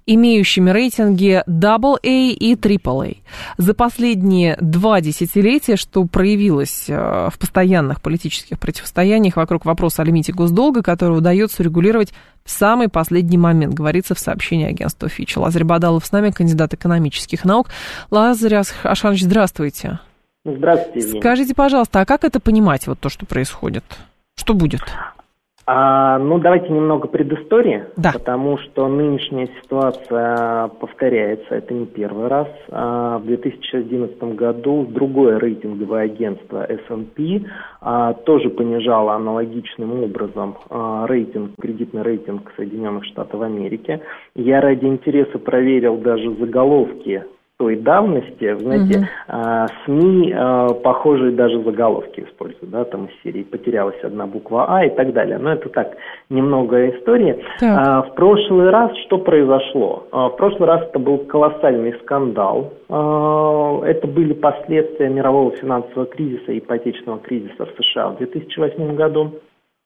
[0.05, 3.19] имеющими рейтинги AA и AAA.
[3.57, 10.33] За последние два десятилетия, что проявилось э, в постоянных политических противостояниях вокруг вопроса о лимите
[10.33, 12.11] госдолга, который удается регулировать
[12.43, 15.39] в самый последний момент, говорится в сообщении агентства Фича.
[15.39, 17.69] Лазарь Бадалов с нами, кандидат экономических наук.
[18.11, 19.99] Лазарь Ашанович, здравствуйте.
[20.45, 21.21] Здравствуйте, Евгений.
[21.21, 23.83] Скажите, пожалуйста, а как это понимать, вот то, что происходит?
[24.35, 24.81] Что будет?
[25.67, 28.11] А, ну, давайте немного предыстории, да.
[28.13, 32.47] потому что нынешняя ситуация повторяется, это не первый раз.
[32.69, 37.45] А, в 2011 году другое рейтинговое агентство S&P
[37.81, 43.99] а, тоже понижало аналогичным образом а, рейтинг, кредитный рейтинг Соединенных Штатов Америки.
[44.35, 47.23] Я ради интереса проверил даже заголовки
[47.57, 49.05] той давности, знаете, угу.
[49.29, 54.85] а, СМИ а, похожие даже заголовки используют, да, там из серии «Потерялась одна буква А»
[54.85, 55.37] и так далее.
[55.37, 55.95] Но это так,
[56.29, 57.41] немного истории.
[57.61, 60.05] А, в прошлый раз что произошло?
[60.11, 62.73] А, в прошлый раз это был колоссальный скандал.
[62.89, 69.31] А, это были последствия мирового финансового кризиса и ипотечного кризиса в США в 2008 году.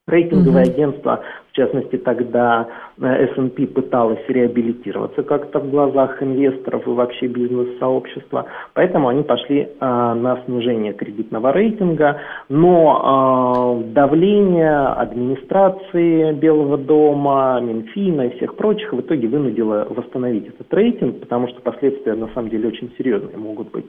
[0.10, 0.72] Рейтинговое угу.
[0.72, 2.68] агентство, в частности, тогда
[3.00, 9.70] э, S&P пыталось реабилитироваться как-то в глазах инвесторов и вообще бизнес-сообщества, поэтому они пошли э,
[9.80, 19.02] на снижение кредитного рейтинга, но э, давление администрации Белого дома, Минфина и всех прочих в
[19.02, 23.86] итоге вынудило восстановить этот рейтинг, потому что последствия на самом деле очень серьезные могут быть.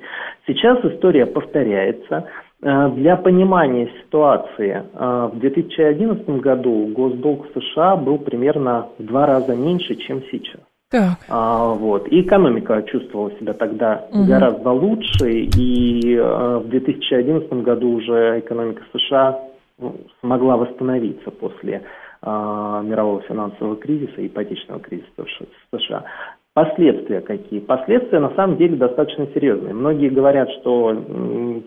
[0.46, 2.26] Сейчас история повторяется.
[2.62, 9.54] Э, для понимания ситуации, э, в 2011 году госдолг США был примерно в два раза
[9.56, 10.60] меньше, чем сейчас.
[10.90, 11.18] Так.
[11.28, 12.08] А, вот.
[12.08, 14.24] И экономика чувствовала себя тогда угу.
[14.24, 19.38] гораздо лучше, и а, в 2011 году уже экономика США
[19.78, 21.82] ну, смогла восстановиться после
[22.22, 26.04] а, мирового финансового кризиса, ипотечного кризиса в США.
[26.52, 27.60] Последствия какие?
[27.60, 29.72] Последствия на самом деле достаточно серьезные.
[29.72, 30.96] Многие говорят, что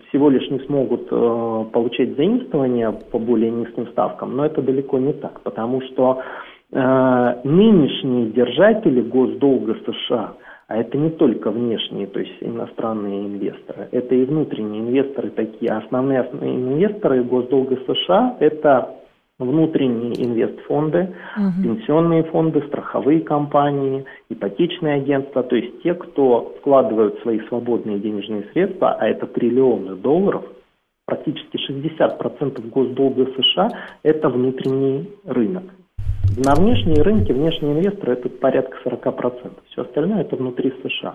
[0.08, 5.14] всего лишь не смогут э, получать заимствования по более низким ставкам, но это далеко не
[5.14, 6.20] так, потому что
[6.70, 10.34] э, нынешние держатели госдолга США,
[10.68, 15.72] а это не только внешние, то есть иностранные инвесторы, это и внутренние инвесторы такие.
[15.72, 18.96] Основные, основные инвесторы госдолга США– это
[19.38, 21.62] внутренние инвестфонды, угу.
[21.62, 28.92] пенсионные фонды, страховые компании, ипотечные агентства, то есть те, кто вкладывают свои свободные денежные средства,
[28.92, 30.44] а это триллионы долларов,
[31.06, 33.68] практически 60% госдолга США–
[34.02, 35.64] это внутренний рынок.
[36.36, 39.52] На внешние рынки, внешние инвесторы– это порядка 40%.
[39.70, 41.14] Все остальное– это внутри США.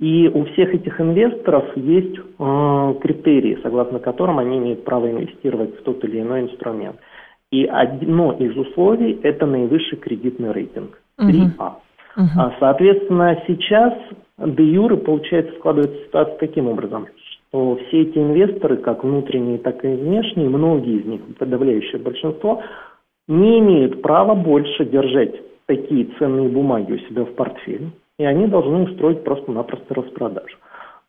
[0.00, 5.82] И у всех этих инвесторов есть э, критерии, согласно которым они имеют право инвестировать в
[5.82, 6.96] тот или иной инструмент.
[7.52, 11.72] И одно из условий– это наивысший кредитный рейтинг, 3А.
[12.16, 12.26] Угу.
[12.36, 13.92] А, соответственно, сейчас
[14.38, 17.06] де юры, получается, складывается ситуация таким образом,
[17.48, 22.62] что все эти инвесторы, как внутренние, так и внешние, многие из них, подавляющее большинство,
[23.28, 25.34] не имеют права больше держать
[25.66, 30.56] такие ценные бумаги у себя в портфеле, и они должны устроить просто-напросто распродажу.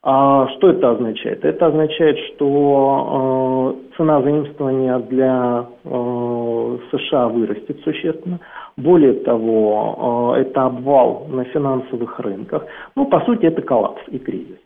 [0.03, 1.45] А что это означает?
[1.45, 8.39] Это означает, что э, цена заимствования для э, США вырастет существенно.
[8.77, 12.65] Более того, э, это обвал на финансовых рынках.
[12.95, 14.57] Ну, по сути, это коллапс и кризис.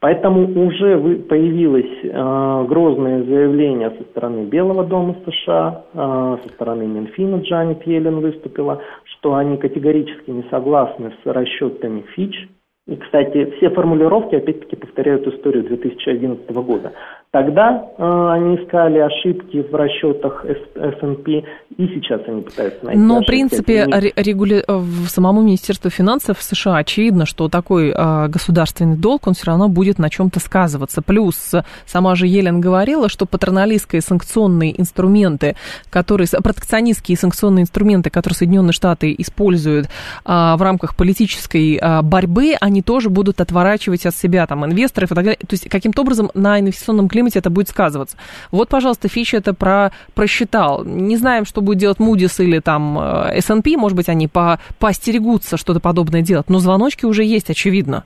[0.00, 7.36] Поэтому уже появилось э, грозное заявление со стороны Белого дома США, э, со стороны Минфина
[7.36, 12.46] Джанет Йеллен выступила, что они категорически не согласны с расчетами Фич,
[12.92, 16.92] и, кстати, все формулировки, опять-таки, повторяют историю 2011 года.
[17.32, 21.42] Тогда э, они искали ошибки в расчетах S&P,
[21.78, 23.24] и сейчас они пытаются найти Но, ошибки.
[23.24, 24.62] в принципе, регули...
[24.68, 29.98] в самому Министерству финансов США очевидно, что такой э, государственный долг, он все равно будет
[29.98, 31.00] на чем-то сказываться.
[31.00, 31.52] Плюс
[31.86, 35.56] сама же Елен говорила, что патроналистские санкционные инструменты,
[35.88, 39.88] которые, протекционистские санкционные инструменты, которые Соединенные Штаты используют э,
[40.26, 45.24] в рамках политической э, борьбы, они тоже будут отворачивать от себя там инвесторов и так
[45.24, 45.38] далее.
[45.40, 48.16] То есть каким-то образом на инвестиционном климате климате это будет сказываться.
[48.50, 50.84] Вот, пожалуйста, Фич это про, просчитал.
[50.84, 55.56] Не знаем, что будет делать Moody's или там э, S&P, может быть, они по, поостерегутся
[55.56, 58.04] что-то подобное делать, но звоночки уже есть, очевидно.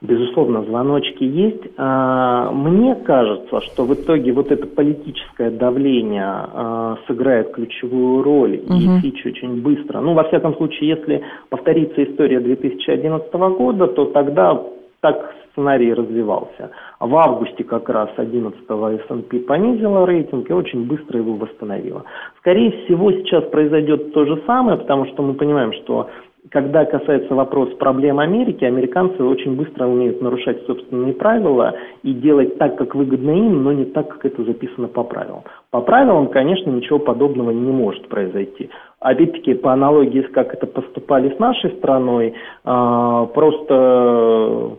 [0.00, 1.62] Безусловно, звоночки есть.
[1.76, 8.74] А, мне кажется, что в итоге вот это политическое давление а, сыграет ключевую роль, угу.
[8.74, 10.00] и Фич очень быстро.
[10.00, 14.60] Ну, во всяком случае, если повторится история 2011 года, то тогда
[15.00, 16.70] так сценарий развивался.
[17.02, 22.04] В августе как раз 11-го S&P понизила рейтинг и очень быстро его восстановила.
[22.38, 26.08] Скорее всего, сейчас произойдет то же самое, потому что мы понимаем, что
[26.50, 32.78] когда касается вопроса проблем Америки, американцы очень быстро умеют нарушать собственные правила и делать так,
[32.78, 35.42] как выгодно им, но не так, как это записано по правилам.
[35.72, 38.70] По правилам, конечно, ничего подобного не может произойти.
[39.00, 42.34] Опять-таки, по аналогии с как это поступали с нашей страной,
[42.64, 44.76] а, просто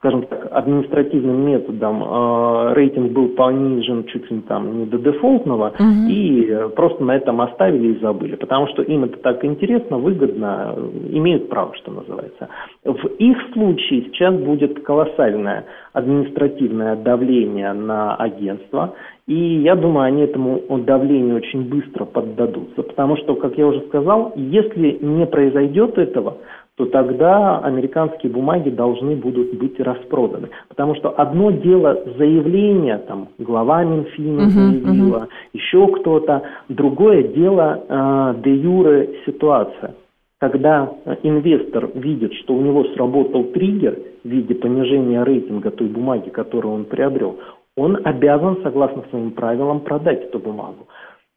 [0.00, 6.08] скажем так, административным методом э, рейтинг был понижен чуть ли там не до дефолтного, угу.
[6.08, 10.74] и просто на этом оставили и забыли, потому что им это так интересно, выгодно,
[11.10, 12.48] имеют право, что называется.
[12.82, 18.94] В их случае сейчас будет колоссальное административное давление на агентство,
[19.26, 24.32] и я думаю, они этому давлению очень быстро поддадутся, потому что, как я уже сказал,
[24.34, 26.38] если не произойдет этого,
[26.80, 30.48] то тогда американские бумаги должны будут быть распроданы.
[30.70, 35.28] Потому что одно дело заявление, там, глава Минфина uh-huh, заявила, uh-huh.
[35.52, 39.94] еще кто-то, другое дело э, де юре ситуация.
[40.38, 40.90] Когда
[41.22, 46.84] инвестор видит, что у него сработал триггер в виде понижения рейтинга той бумаги, которую он
[46.86, 47.36] приобрел,
[47.76, 50.88] он обязан, согласно своим правилам, продать эту бумагу.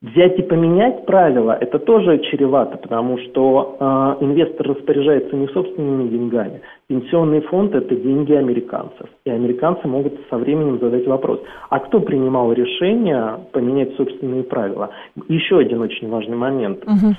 [0.03, 6.59] Взять и поменять правила– это тоже чревато, потому что э, инвестор распоряжается не собственными деньгами.
[6.87, 9.07] Пенсионный фонд– это деньги американцев.
[9.23, 11.39] И американцы могут со временем задать вопрос,
[11.69, 14.89] а кто принимал решение поменять собственные правила?
[15.29, 16.83] Еще один очень важный момент.
[16.83, 17.15] Угу.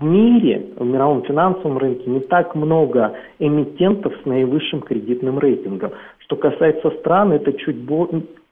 [0.00, 5.92] В мире, в мировом финансовом рынке не так много эмитентов с наивысшим кредитным рейтингом.
[6.18, 7.76] Что касается стран, это чуть,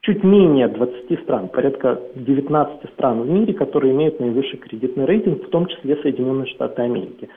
[0.02, 5.50] чуть менее 20 стран, порядка 19 стран в мире, которые имеют наивысший кредитный рейтинг, в
[5.50, 7.28] том числе Соединенные Штаты Америки.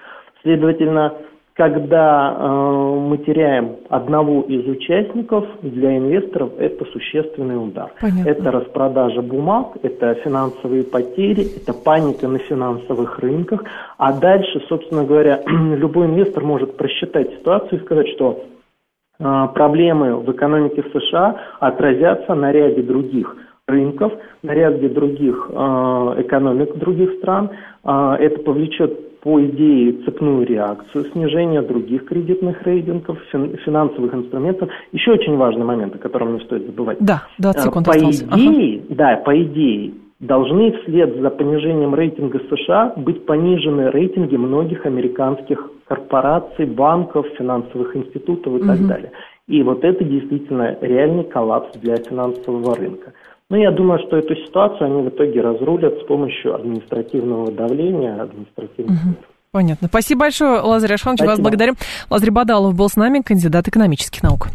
[0.41, 1.13] Следовательно,
[1.53, 7.93] когда э, мы теряем одного из участников, для инвесторов это существенный удар.
[8.01, 8.29] Понятно.
[8.29, 13.63] Это распродажа бумаг, это финансовые потери, это паника на финансовых рынках.
[13.97, 18.43] А дальше, собственно говоря, любой инвестор может просчитать ситуацию и сказать, что
[19.17, 23.35] проблемы в экономике США отразятся на ряде других
[23.67, 24.13] рынков,
[24.43, 27.49] на ряде других э, экономик других стран.
[27.83, 34.69] Э, это повлечет по идее цепную реакцию, снижение других кредитных рейтингов, фин, финансовых инструментов.
[34.91, 36.97] Еще очень важный момент, о котором не стоит забывать.
[36.99, 38.21] Да, 20 секунд По осталось.
[38.21, 38.95] идее, ага.
[38.95, 39.93] да, по идее,
[40.25, 48.53] должны вслед за понижением рейтинга США быть понижены рейтинги многих американских корпораций, банков, финансовых институтов
[48.53, 48.67] и угу.
[48.67, 49.11] так далее.
[49.47, 53.13] И вот это действительно реальный коллапс для финансового рынка.
[53.49, 58.97] Но я думаю, что эту ситуацию они в итоге разрулят с помощью административного давления, административных
[58.97, 59.15] угу.
[59.51, 59.87] Понятно.
[59.87, 61.21] Спасибо большое, Лазарь Ашханович.
[61.21, 61.75] Вас благодарим.
[62.09, 64.47] Лазарь Бадалов был с нами, кандидат экономических наук.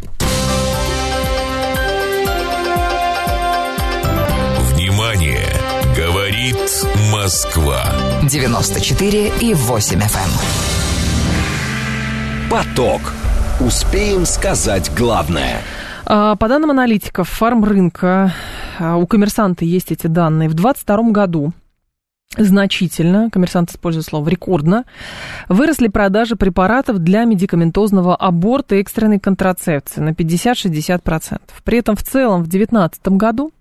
[7.12, 7.84] Москва.
[8.22, 10.30] 94 и 8 FM.
[12.46, 12.50] Эм.
[12.50, 13.12] Поток.
[13.60, 15.60] Успеем сказать главное.
[16.06, 18.32] А, по данным аналитиков фармрынка,
[18.78, 21.52] а, у коммерсанта есть эти данные, в 2022 году
[22.38, 24.86] значительно, коммерсант использует слово рекордно,
[25.50, 31.38] выросли продажи препаратов для медикаментозного аборта и экстренной контрацепции на 50-60%.
[31.64, 33.52] При этом в целом в 2019 году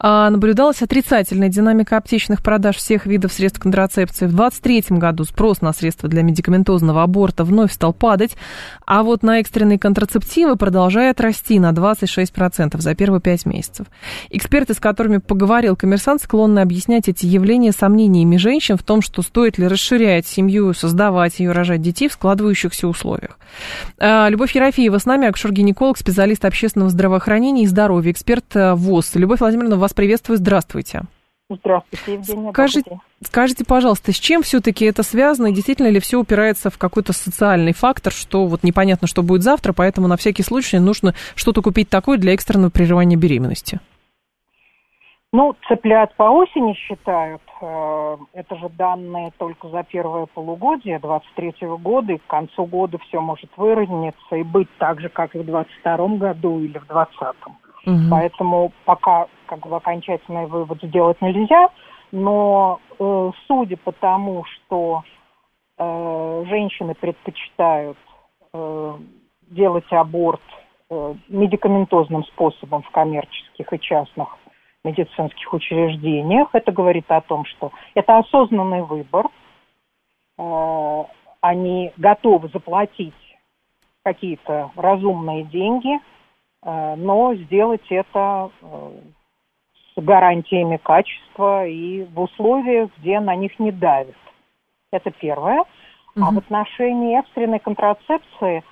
[0.00, 4.26] наблюдалась отрицательная динамика аптечных продаж всех видов средств контрацепции.
[4.26, 8.36] В 2023 году спрос на средства для медикаментозного аборта вновь стал падать,
[8.86, 13.86] а вот на экстренные контрацептивы продолжает расти на 26% за первые 5 месяцев.
[14.30, 19.58] Эксперты, с которыми поговорил коммерсант, склонны объяснять эти явления сомнениями женщин в том, что стоит
[19.58, 23.38] ли расширять семью, создавать ее, рожать детей в складывающихся условиях.
[23.98, 29.14] А, Любовь Ерофеева с нами, акушер-гинеколог, специалист общественного здравоохранения и здоровья, эксперт э, ВОЗ.
[29.14, 30.38] Любовь Владимировна, вас приветствую.
[30.38, 31.02] Здравствуйте.
[31.50, 32.50] Здравствуйте, Евгения.
[32.52, 35.48] Скажите, скажите, пожалуйста, с чем все-таки это связано?
[35.48, 39.74] И действительно ли все упирается в какой-то социальный фактор, что вот непонятно, что будет завтра,
[39.74, 43.80] поэтому на всякий случай нужно что-то купить такое для экстренного прерывания беременности?
[45.32, 47.42] Ну, цыплят по осени считают.
[47.60, 53.20] Э, это же данные только за первое полугодие 23 года, и к концу года все
[53.20, 57.36] может выровняться и быть так же, как и в 22 году или в 2020.
[57.86, 58.10] Угу.
[58.10, 61.68] Поэтому пока как бы окончательный вывод сделать нельзя,
[62.12, 65.02] но э, судя по тому, что
[65.76, 67.98] э, женщины предпочитают
[68.52, 68.94] э,
[69.50, 70.40] делать аборт
[70.90, 74.28] э, медикаментозным способом в коммерческих и частных
[74.84, 79.26] медицинских учреждениях, это говорит о том, что это осознанный выбор,
[80.38, 81.04] э,
[81.40, 83.12] они готовы заплатить
[84.02, 85.98] какие-то разумные деньги–
[86.96, 88.90] но сделать это э,
[89.94, 94.16] с гарантиями качества и в условиях, где на них не давят.
[94.90, 95.60] Это первое.
[96.16, 96.24] Угу.
[96.24, 98.64] А в отношении экстренной контрацепции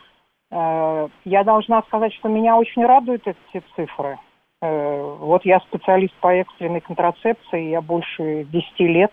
[0.51, 4.18] э, я должна сказать, что меня очень радуют эти цифры.
[4.64, 9.11] Вот я специалист по экстренной контрацепции, я больше 10 лет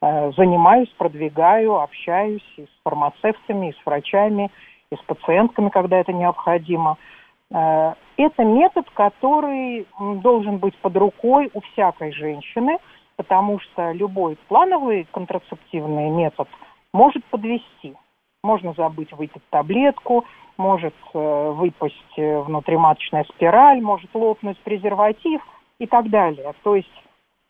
[0.00, 4.52] занимаюсь, продвигаю, общаюсь и с фармацевтами, и с врачами,
[4.92, 6.92] и с пациентками, когда это необходимо.
[6.92, 7.23] Э,
[7.56, 9.86] это метод, который
[10.22, 12.78] должен быть под рукой у всякой женщины,
[13.16, 16.48] потому что любой плановый контрацептивный метод
[16.92, 17.94] может подвести.
[18.42, 20.24] Можно забыть выпить таблетку,
[20.56, 25.40] может э, выпасть э, внутриматочная спираль, может лопнуть презерватив
[25.78, 26.52] и так далее.
[26.62, 26.92] То есть,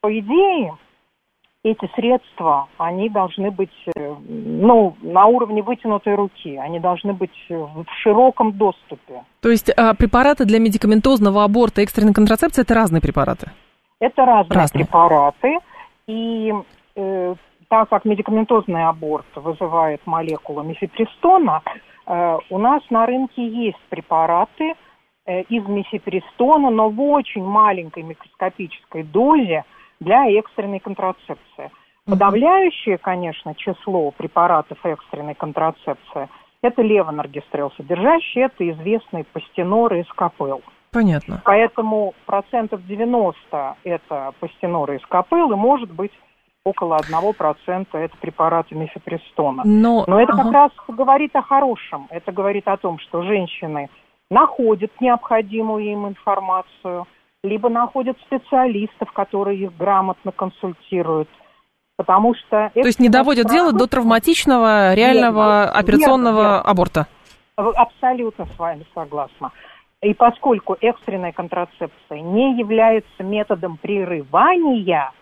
[0.01, 0.77] по идее,
[1.65, 7.87] эти средства, они должны быть э, ну, на уровне вытянутой руки, они должны быть в
[8.03, 9.25] широком доступе.
[9.41, 13.51] То есть а, препараты для медикаментозного аборта и экстренной контрацепции– это разные препараты?
[13.99, 14.85] Это разные, разные.
[14.85, 15.59] препараты.
[16.07, 16.53] И
[16.97, 17.35] э,
[17.69, 21.63] так как медикаментозный аборт вызывает молекулу мифепристона,
[22.07, 24.75] э, у нас на рынке есть препараты
[25.25, 29.65] э, из мифепристона, но в очень маленькой микроскопической дозе–
[30.01, 31.71] для экстренной контрацепции.
[32.07, 36.29] Подавляющее, конечно, число препаратов экстренной контрацепции–
[36.65, 40.63] это левоноргистрел содержащий, это известный пастенор и скопел.
[40.93, 41.43] Понятно.
[41.45, 46.13] Поэтому процентов 90 это пастенор и скопел, и может быть
[46.65, 49.63] около 1% это препараты мифепристона.
[49.67, 50.45] Но, Но это ага.
[50.45, 52.07] как раз говорит о хорошем.
[52.09, 53.91] Это говорит о том, что женщины
[54.31, 57.07] находят необходимую им информацию–
[57.45, 61.29] либо находят специалистов, которые их грамотно консультируют.
[61.97, 62.71] Потому что...
[62.75, 66.71] То есть не доводят дело до травматичного, реального верно, операционного верно, верно.
[66.71, 67.07] аборта?
[67.57, 69.53] Абсолютно с вами согласна.
[70.03, 75.13] И поскольку экстренная контрацепция не является методом прерывания,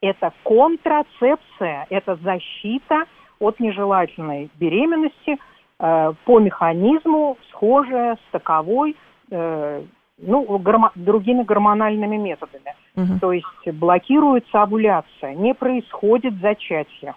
[0.00, 3.04] это контрацепция, это защита
[3.38, 5.38] от нежелательной беременности
[5.78, 8.96] э, по механизму, схожая с таковой
[9.30, 9.82] э,
[10.18, 12.74] ну, гормо- другими гормональными методами.
[12.96, 13.18] Угу.
[13.20, 17.14] То есть блокируется овуляция, не происходит зачатие.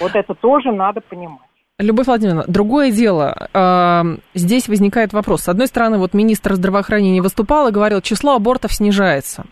[0.00, 1.40] Вот это тоже надо понимать.
[1.78, 4.18] Любовь Владимировна, другое дело.
[4.34, 5.42] Здесь возникает вопрос.
[5.42, 9.44] С одной стороны, вот министр здравоохранения выступал и говорил, число абортов снижается.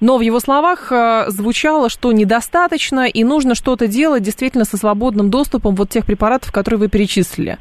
[0.00, 5.30] Но в его словах э, звучало, что недостаточно и нужно что-то делать действительно со свободным
[5.30, 7.58] доступом вот тех препаратов, которые вы перечислили.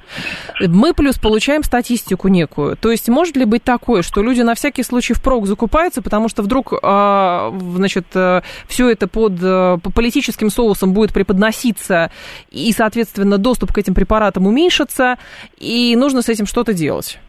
[0.60, 2.78] Мы плюс получаем статистику некую.
[2.78, 6.44] То есть может ли быть такое, что люди на всякий случай впрок закупаются, потому что
[6.44, 12.12] вдруг, э, значит, э, все это под по политическим соусом будет преподноситься,
[12.52, 15.18] и, соответственно, доступ к этим препаратам уменьшится,
[15.58, 17.20] и нужно с этим что-то делать?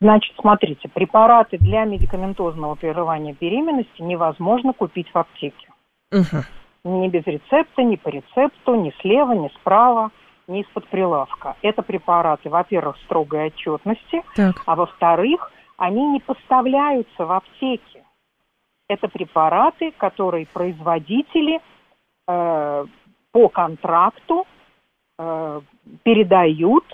[0.00, 5.68] Значит, смотрите, препараты для медикаментозного прерывания беременности невозможно купить в аптеке.
[6.12, 6.42] Угу.
[6.84, 10.10] Ни без рецепта, ни по рецепту, ни слева, ни справа,
[10.48, 11.56] ни из-под прилавка.
[11.62, 14.62] Это препараты, во-первых, строгой отчетности, так.
[14.66, 18.04] а во-вторых, они не поставляются в аптеке.
[18.88, 21.60] Это препараты, которые производители
[22.28, 22.86] э,
[23.32, 24.46] по контракту
[25.18, 25.60] э,
[26.04, 26.84] передают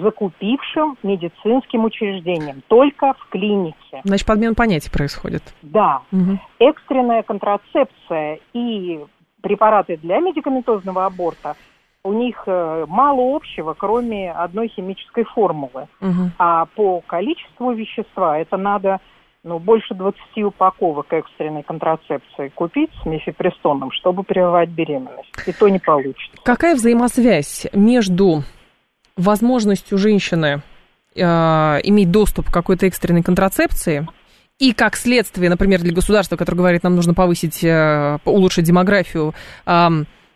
[0.00, 4.00] закупившим медицинским учреждением, только в клинике.
[4.04, 5.42] Значит, подмен понятий происходит.
[5.62, 6.02] Да.
[6.12, 6.38] Угу.
[6.58, 9.00] Экстренная контрацепция и
[9.40, 11.56] препараты для медикаментозного аборта
[12.04, 15.88] у них э, мало общего, кроме одной химической формулы.
[16.00, 16.30] Угу.
[16.38, 19.00] А по количеству вещества это надо
[19.44, 25.32] ну, больше 20 упаковок экстренной контрацепции купить с мифепрестоном, чтобы прерывать беременность.
[25.46, 26.36] И то не получится.
[26.44, 28.42] Какая взаимосвязь между
[29.18, 30.62] возможностью женщины
[31.14, 34.06] э, иметь доступ к какой-то экстренной контрацепции,
[34.58, 39.34] и как следствие, например, для государства, которое говорит, нам нужно повысить, э, улучшить демографию,
[39.66, 39.88] э,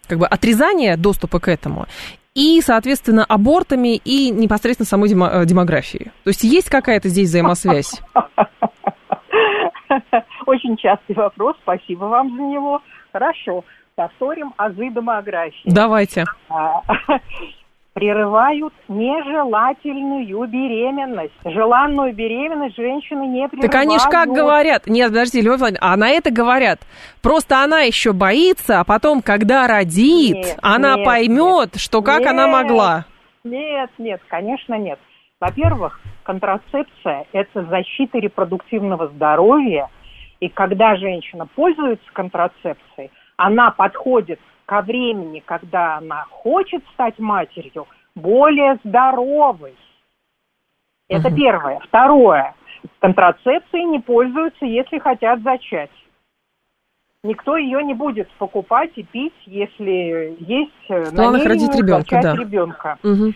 [0.07, 1.87] как бы отрезание доступа к этому,
[2.35, 6.13] и, соответственно, абортами и непосредственно самой демо- демографией.
[6.25, 8.01] То есть есть какая-то здесь взаимосвязь?
[10.47, 12.81] Очень частый вопрос, спасибо вам за него.
[13.13, 13.65] Хорошо,
[13.95, 15.71] повторим азы демографии.
[15.71, 16.25] Давайте.
[17.95, 21.35] Прерывают нежелательную беременность.
[21.45, 23.71] Желанную беременность женщины не прерывают.
[23.71, 24.87] Так они же как говорят?
[24.87, 26.81] Нет, подожди, Владимировна, а на это говорят.
[27.23, 31.83] Просто она еще боится, а потом, когда родит, нет, она нет, поймет, нет.
[31.83, 33.05] что как нет, она могла.
[33.45, 34.99] Нет, нет, конечно нет.
[35.39, 39.89] Во-первых, контрацепция– это защита репродуктивного здоровья,
[40.41, 44.41] и когда женщина пользуется контрацепцией, она подходит
[44.73, 49.77] ко времени, когда она хочет стать матерью, более здоровой.
[51.09, 51.37] Это угу.
[51.37, 51.79] первое.
[51.81, 52.55] Второе.
[53.01, 55.91] Контрацепцией не пользуются, если хотят зачать.
[57.23, 62.35] Никто ее не будет покупать и пить, если есть в намерение родить ребенка, да.
[62.35, 62.99] ребенка.
[63.05, 63.33] Угу.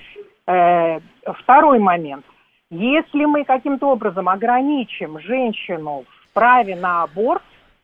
[0.47, 1.01] Э,
[1.43, 2.25] второй момент.
[2.71, 7.43] Если мы каким-то образом ограничим женщину в праве на аборт,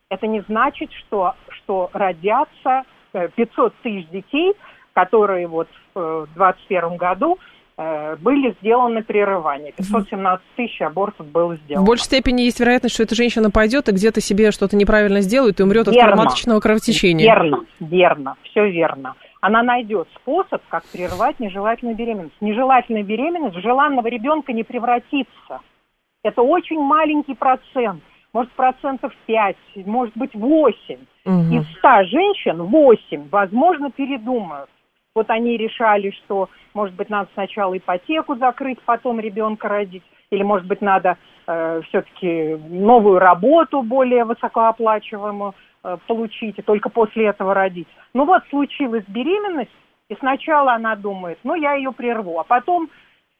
[0.09, 4.55] это не значит, что, что родятся 500 тысяч детей,
[4.95, 7.39] которые вот в 2021 году
[7.77, 9.73] э, э, были сделаны прерывания.
[9.73, 11.85] 517 тысяч абортов было сделано.
[11.85, 15.61] В большей степени есть вероятность, что эта женщина пойдет и где-то себе что-то неправильно сделает
[15.61, 16.13] и умрет от Верно.
[16.13, 17.25] травматочного кровотечения.
[17.25, 19.15] Верно, верно, все верно.
[19.41, 22.37] Она найдет способ, как прервать нежелательную беременность.
[22.41, 25.61] Нежелательная беременность в желанного ребенка не превратится.
[26.23, 28.03] Это очень маленький процент.
[28.33, 29.57] Может, процентов 5,
[29.87, 30.99] может быть, 8.
[31.25, 31.53] Мгм.
[31.53, 34.71] Из 100 женщин 8, возможно, передумают.
[35.15, 40.03] Вот они решали, что, может быть, надо сначала ипотеку закрыть, потом ребенка родить.
[40.31, 45.55] Или, может быть, надо э, все-таки новую работу более высокооплачиваемую
[45.85, 47.89] э, получить, и только после этого родить.
[48.15, 49.71] Ну вот случилась беременность,
[50.09, 52.89] и сначала она думает, ну я ее прерву, а потом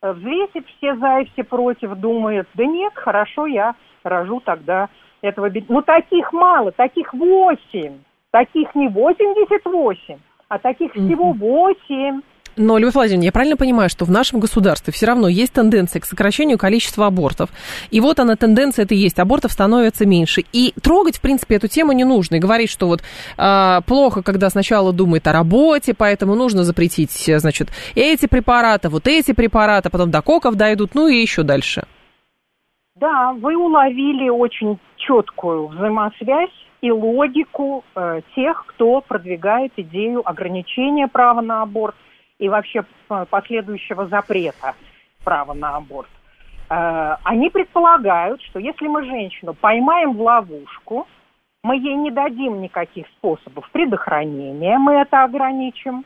[0.03, 4.89] взвесит все за и все против, думает, да нет, хорошо, я рожу тогда
[5.21, 7.99] этого бе- Ну таких мало, таких восемь,
[8.33, 12.21] таких не 88, а таких всего восемь.
[12.57, 16.05] Но, Любовь Владимировна, я правильно понимаю, что в нашем государстве все равно есть тенденция к
[16.05, 17.51] сокращению количества абортов.
[17.91, 19.19] И вот она, тенденция это есть.
[19.19, 20.43] Абортов становится меньше.
[20.53, 22.37] И трогать, в принципе, эту тему не нужно.
[22.37, 23.03] И говорить, что вот
[23.39, 29.07] а, плохо, когда сначала думает о работе, поэтому нужно запретить, э, значит, эти препараты, вот
[29.09, 31.85] эти препараты, потом до коков дойдут, ну и еще дальше.
[32.97, 36.51] Да, вы уловили очень четкую взаимосвязь
[36.83, 41.95] и логику э, тех, кто продвигает идею ограничения права на аборт
[42.43, 44.75] и вообще э, последующего запрета
[45.23, 46.09] права на аборт.
[46.69, 51.07] Э, они предполагают, что если мы женщину поймаем в ловушку,
[51.63, 56.05] мы ей не дадим никаких способов предохранения, мы это ограничим,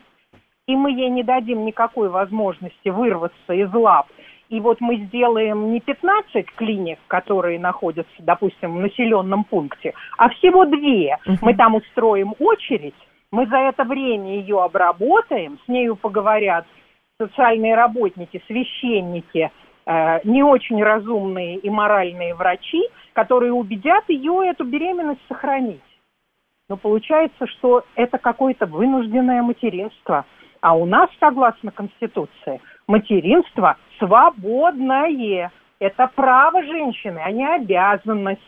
[0.67, 4.09] и мы ей не дадим никакой возможности вырваться из лап.
[4.51, 10.67] И вот мы сделаем не 15 клиник, которые находятся, допустим, в населенном пункте, а всего
[10.67, 11.17] две.
[11.41, 12.95] Мы там устроим очередь,
[13.33, 16.67] мы за это время ее обработаем, с нею поговорят
[17.19, 19.51] социальные работники, священники,
[19.87, 25.81] э, не очень разумные и моральные врачи, которые убедят ее эту беременность сохранить.
[26.69, 30.25] Но получается, что это какое-то вынужденное материнство.
[30.61, 35.53] А у нас, согласно Конституции, материнство свободное.
[35.79, 38.41] Это право женщины, а не обязанность.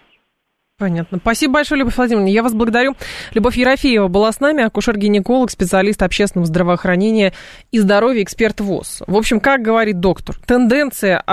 [0.78, 1.18] Понятно.
[1.18, 2.28] Спасибо большое, Любовь Владимировна.
[2.28, 2.94] Я вас благодарю.
[3.34, 7.32] Любовь Ерофеева была с нами, акушер-гинеколог, специалист общественного здравоохранения
[7.72, 9.02] и здоровья, эксперт ВОЗ.
[9.08, 11.24] В общем, как говорит доктор, тенденция,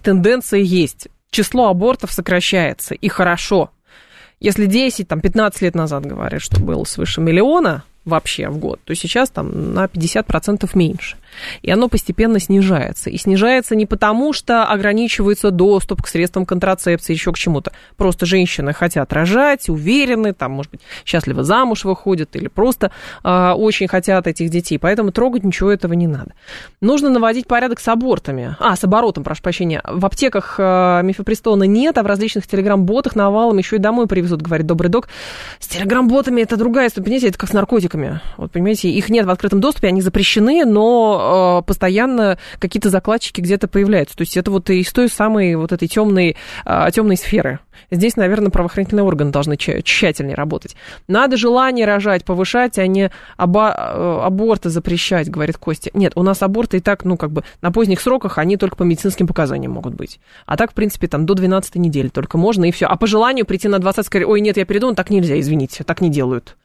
[0.00, 1.08] тенденция есть.
[1.30, 3.70] Число абортов сокращается, и хорошо.
[4.38, 8.94] Если 10, там, 15 лет назад говорят, что было свыше миллиона вообще в год, то
[8.94, 11.16] сейчас там на 50% меньше.
[11.62, 13.10] И оно постепенно снижается.
[13.10, 17.72] И снижается не потому, что ограничивается доступ к средствам контрацепции, еще к чему-то.
[17.96, 22.90] Просто женщины хотят рожать, уверены, там, может быть, счастливо замуж выходят или просто
[23.22, 24.78] э, очень хотят этих детей.
[24.78, 26.32] Поэтому трогать ничего этого не надо.
[26.80, 28.56] Нужно наводить порядок с абортами.
[28.58, 29.82] А, с оборотом, прошу прощения.
[29.86, 34.66] В аптеках э, мифопрестона нет, а в различных телеграм-ботах навалом еще и домой привезут, говорит
[34.66, 35.08] добрый док.
[35.58, 37.04] С телеграм-ботами это другая история.
[37.04, 38.20] Это как с наркотиками.
[38.36, 41.23] Вот, понимаете, их нет в открытом доступе, они запрещены, но
[41.60, 44.16] э, постоянно какие-то закладчики где-то появляются.
[44.16, 47.60] То есть это вот из той самой вот этой темной, э, темной сферы.
[47.90, 50.76] Здесь, наверное, правоохранительные органы должны тщательнее работать.
[51.08, 55.90] Надо желание рожать повышать, а не оба, э, аборты запрещать, говорит Костя.
[55.94, 58.82] Нет, у нас аборты и так, ну, как бы на поздних сроках они только по
[58.82, 60.20] медицинским показаниям могут быть.
[60.46, 62.86] А так, в принципе, там до 12 недели только можно, и все.
[62.86, 66.00] А по желанию прийти на 20 сказать, ой, нет, я передумал, так нельзя, извините, так
[66.00, 66.56] не делают.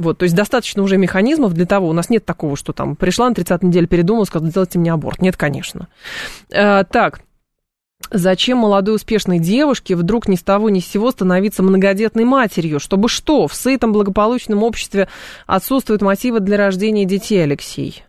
[0.00, 3.28] Вот, то есть достаточно уже механизмов для того, у нас нет такого, что там пришла
[3.28, 5.20] на 30 неделю, передумала, сказала, сделайте мне аборт.
[5.20, 5.88] Нет, конечно.
[6.50, 7.20] Э, так,
[8.10, 12.80] Зачем молодой успешной девушке вдруг ни с того ни с сего становиться многодетной матерью?
[12.80, 13.46] Чтобы что?
[13.46, 15.08] В сытом благополучном обществе
[15.46, 18.02] отсутствуют мотивы для рождения детей, Алексей.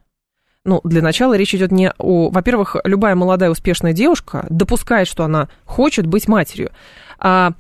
[0.64, 2.30] Ну, для начала речь идет не о...
[2.30, 6.72] Во-первых, любая молодая успешная девушка допускает, что она хочет быть матерью.
[7.20, 7.52] А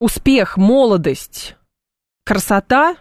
[0.00, 1.56] успех, молодость,
[2.24, 2.96] красота,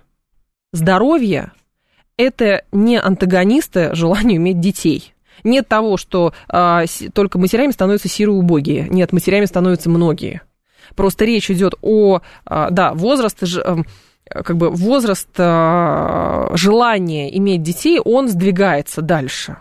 [0.76, 1.52] здоровье–
[2.18, 5.14] это не антагонисты желанию иметь детей–
[5.44, 8.88] нет того, что а, с, только матерями становятся сирые убогие.
[8.90, 10.42] Нет, матерями становятся многие.
[10.96, 13.44] Просто речь идет о, а, да, возраст,
[14.28, 19.58] как бы возраст а, желания иметь детей, он сдвигается дальше.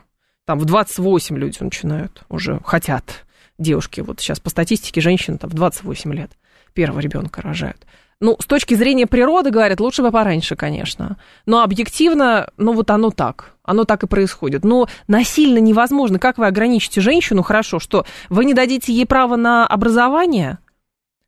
[0.47, 3.25] Там в 28 люди начинают уже, хотят
[3.59, 4.01] девушки.
[4.01, 6.31] Вот сейчас по статистике женщины там в 28 лет
[6.73, 7.87] первого ребенка рожают.
[8.21, 11.17] Ну, с точки зрения природы, говорят, лучше бы пораньше, конечно.
[11.47, 13.55] Но объективно, ну, вот оно так.
[13.63, 14.65] Оно так и происходит.
[14.65, 16.19] Но насильно невозможно.
[16.19, 17.43] Как вы ограничите женщину?
[17.43, 20.59] Хорошо, что вы не дадите ей право на образование?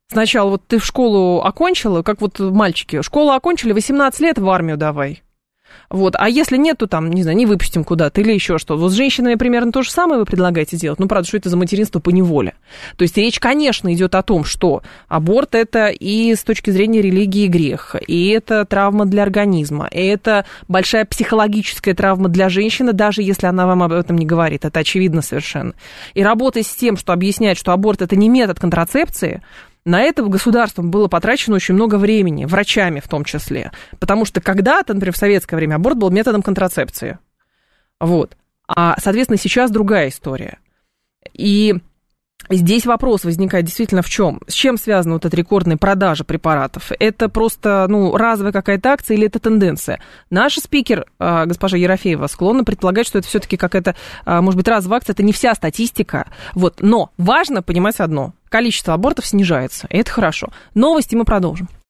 [0.09, 3.01] Сначала вот ты в школу окончила, как вот мальчики.
[3.01, 5.23] Школу окончили, 18 лет в армию давай.
[5.89, 6.15] Вот.
[6.17, 8.77] А если нет, то там, не знаю, не выпустим куда-то или еще что.
[8.77, 10.99] Вот с женщинами примерно то же самое вы предлагаете делать.
[10.99, 12.53] Ну, правда, что это за материнство по неволе?
[12.97, 17.47] То есть речь, конечно, идет о том, что аборт это и с точки зрения религии
[17.47, 23.47] грех, и это травма для организма, и это большая психологическая травма для женщины, даже если
[23.47, 24.65] она вам об этом не говорит.
[24.65, 25.73] Это очевидно совершенно.
[26.13, 29.41] И работая с тем, что объясняет, что аборт это не метод контрацепции,
[29.87, 33.71] на это государством было потрачено очень много времени, врачами в том числе.
[33.99, 37.19] Потому что когда-то, например, в советское время аборт был методом контрацепции.
[37.99, 38.35] Вот.
[38.67, 40.59] А, соответственно, сейчас другая история.
[41.33, 41.75] И
[42.49, 44.41] Здесь вопрос возникает действительно в чем?
[44.47, 46.91] С чем связана вот эта рекордная продажа препаратов?
[46.97, 49.99] Это просто ну, разовая какая-то акция или это тенденция?
[50.29, 54.99] Наш спикер, а, госпожа Ерофеева, склонна предполагать, что это все-таки какая-то, а, может быть, разовая
[54.99, 56.27] акция, это не вся статистика.
[56.53, 56.75] Вот.
[56.79, 58.33] Но важно понимать одно.
[58.49, 60.49] Количество абортов снижается, и это хорошо.
[60.73, 61.67] Новости мы продолжим.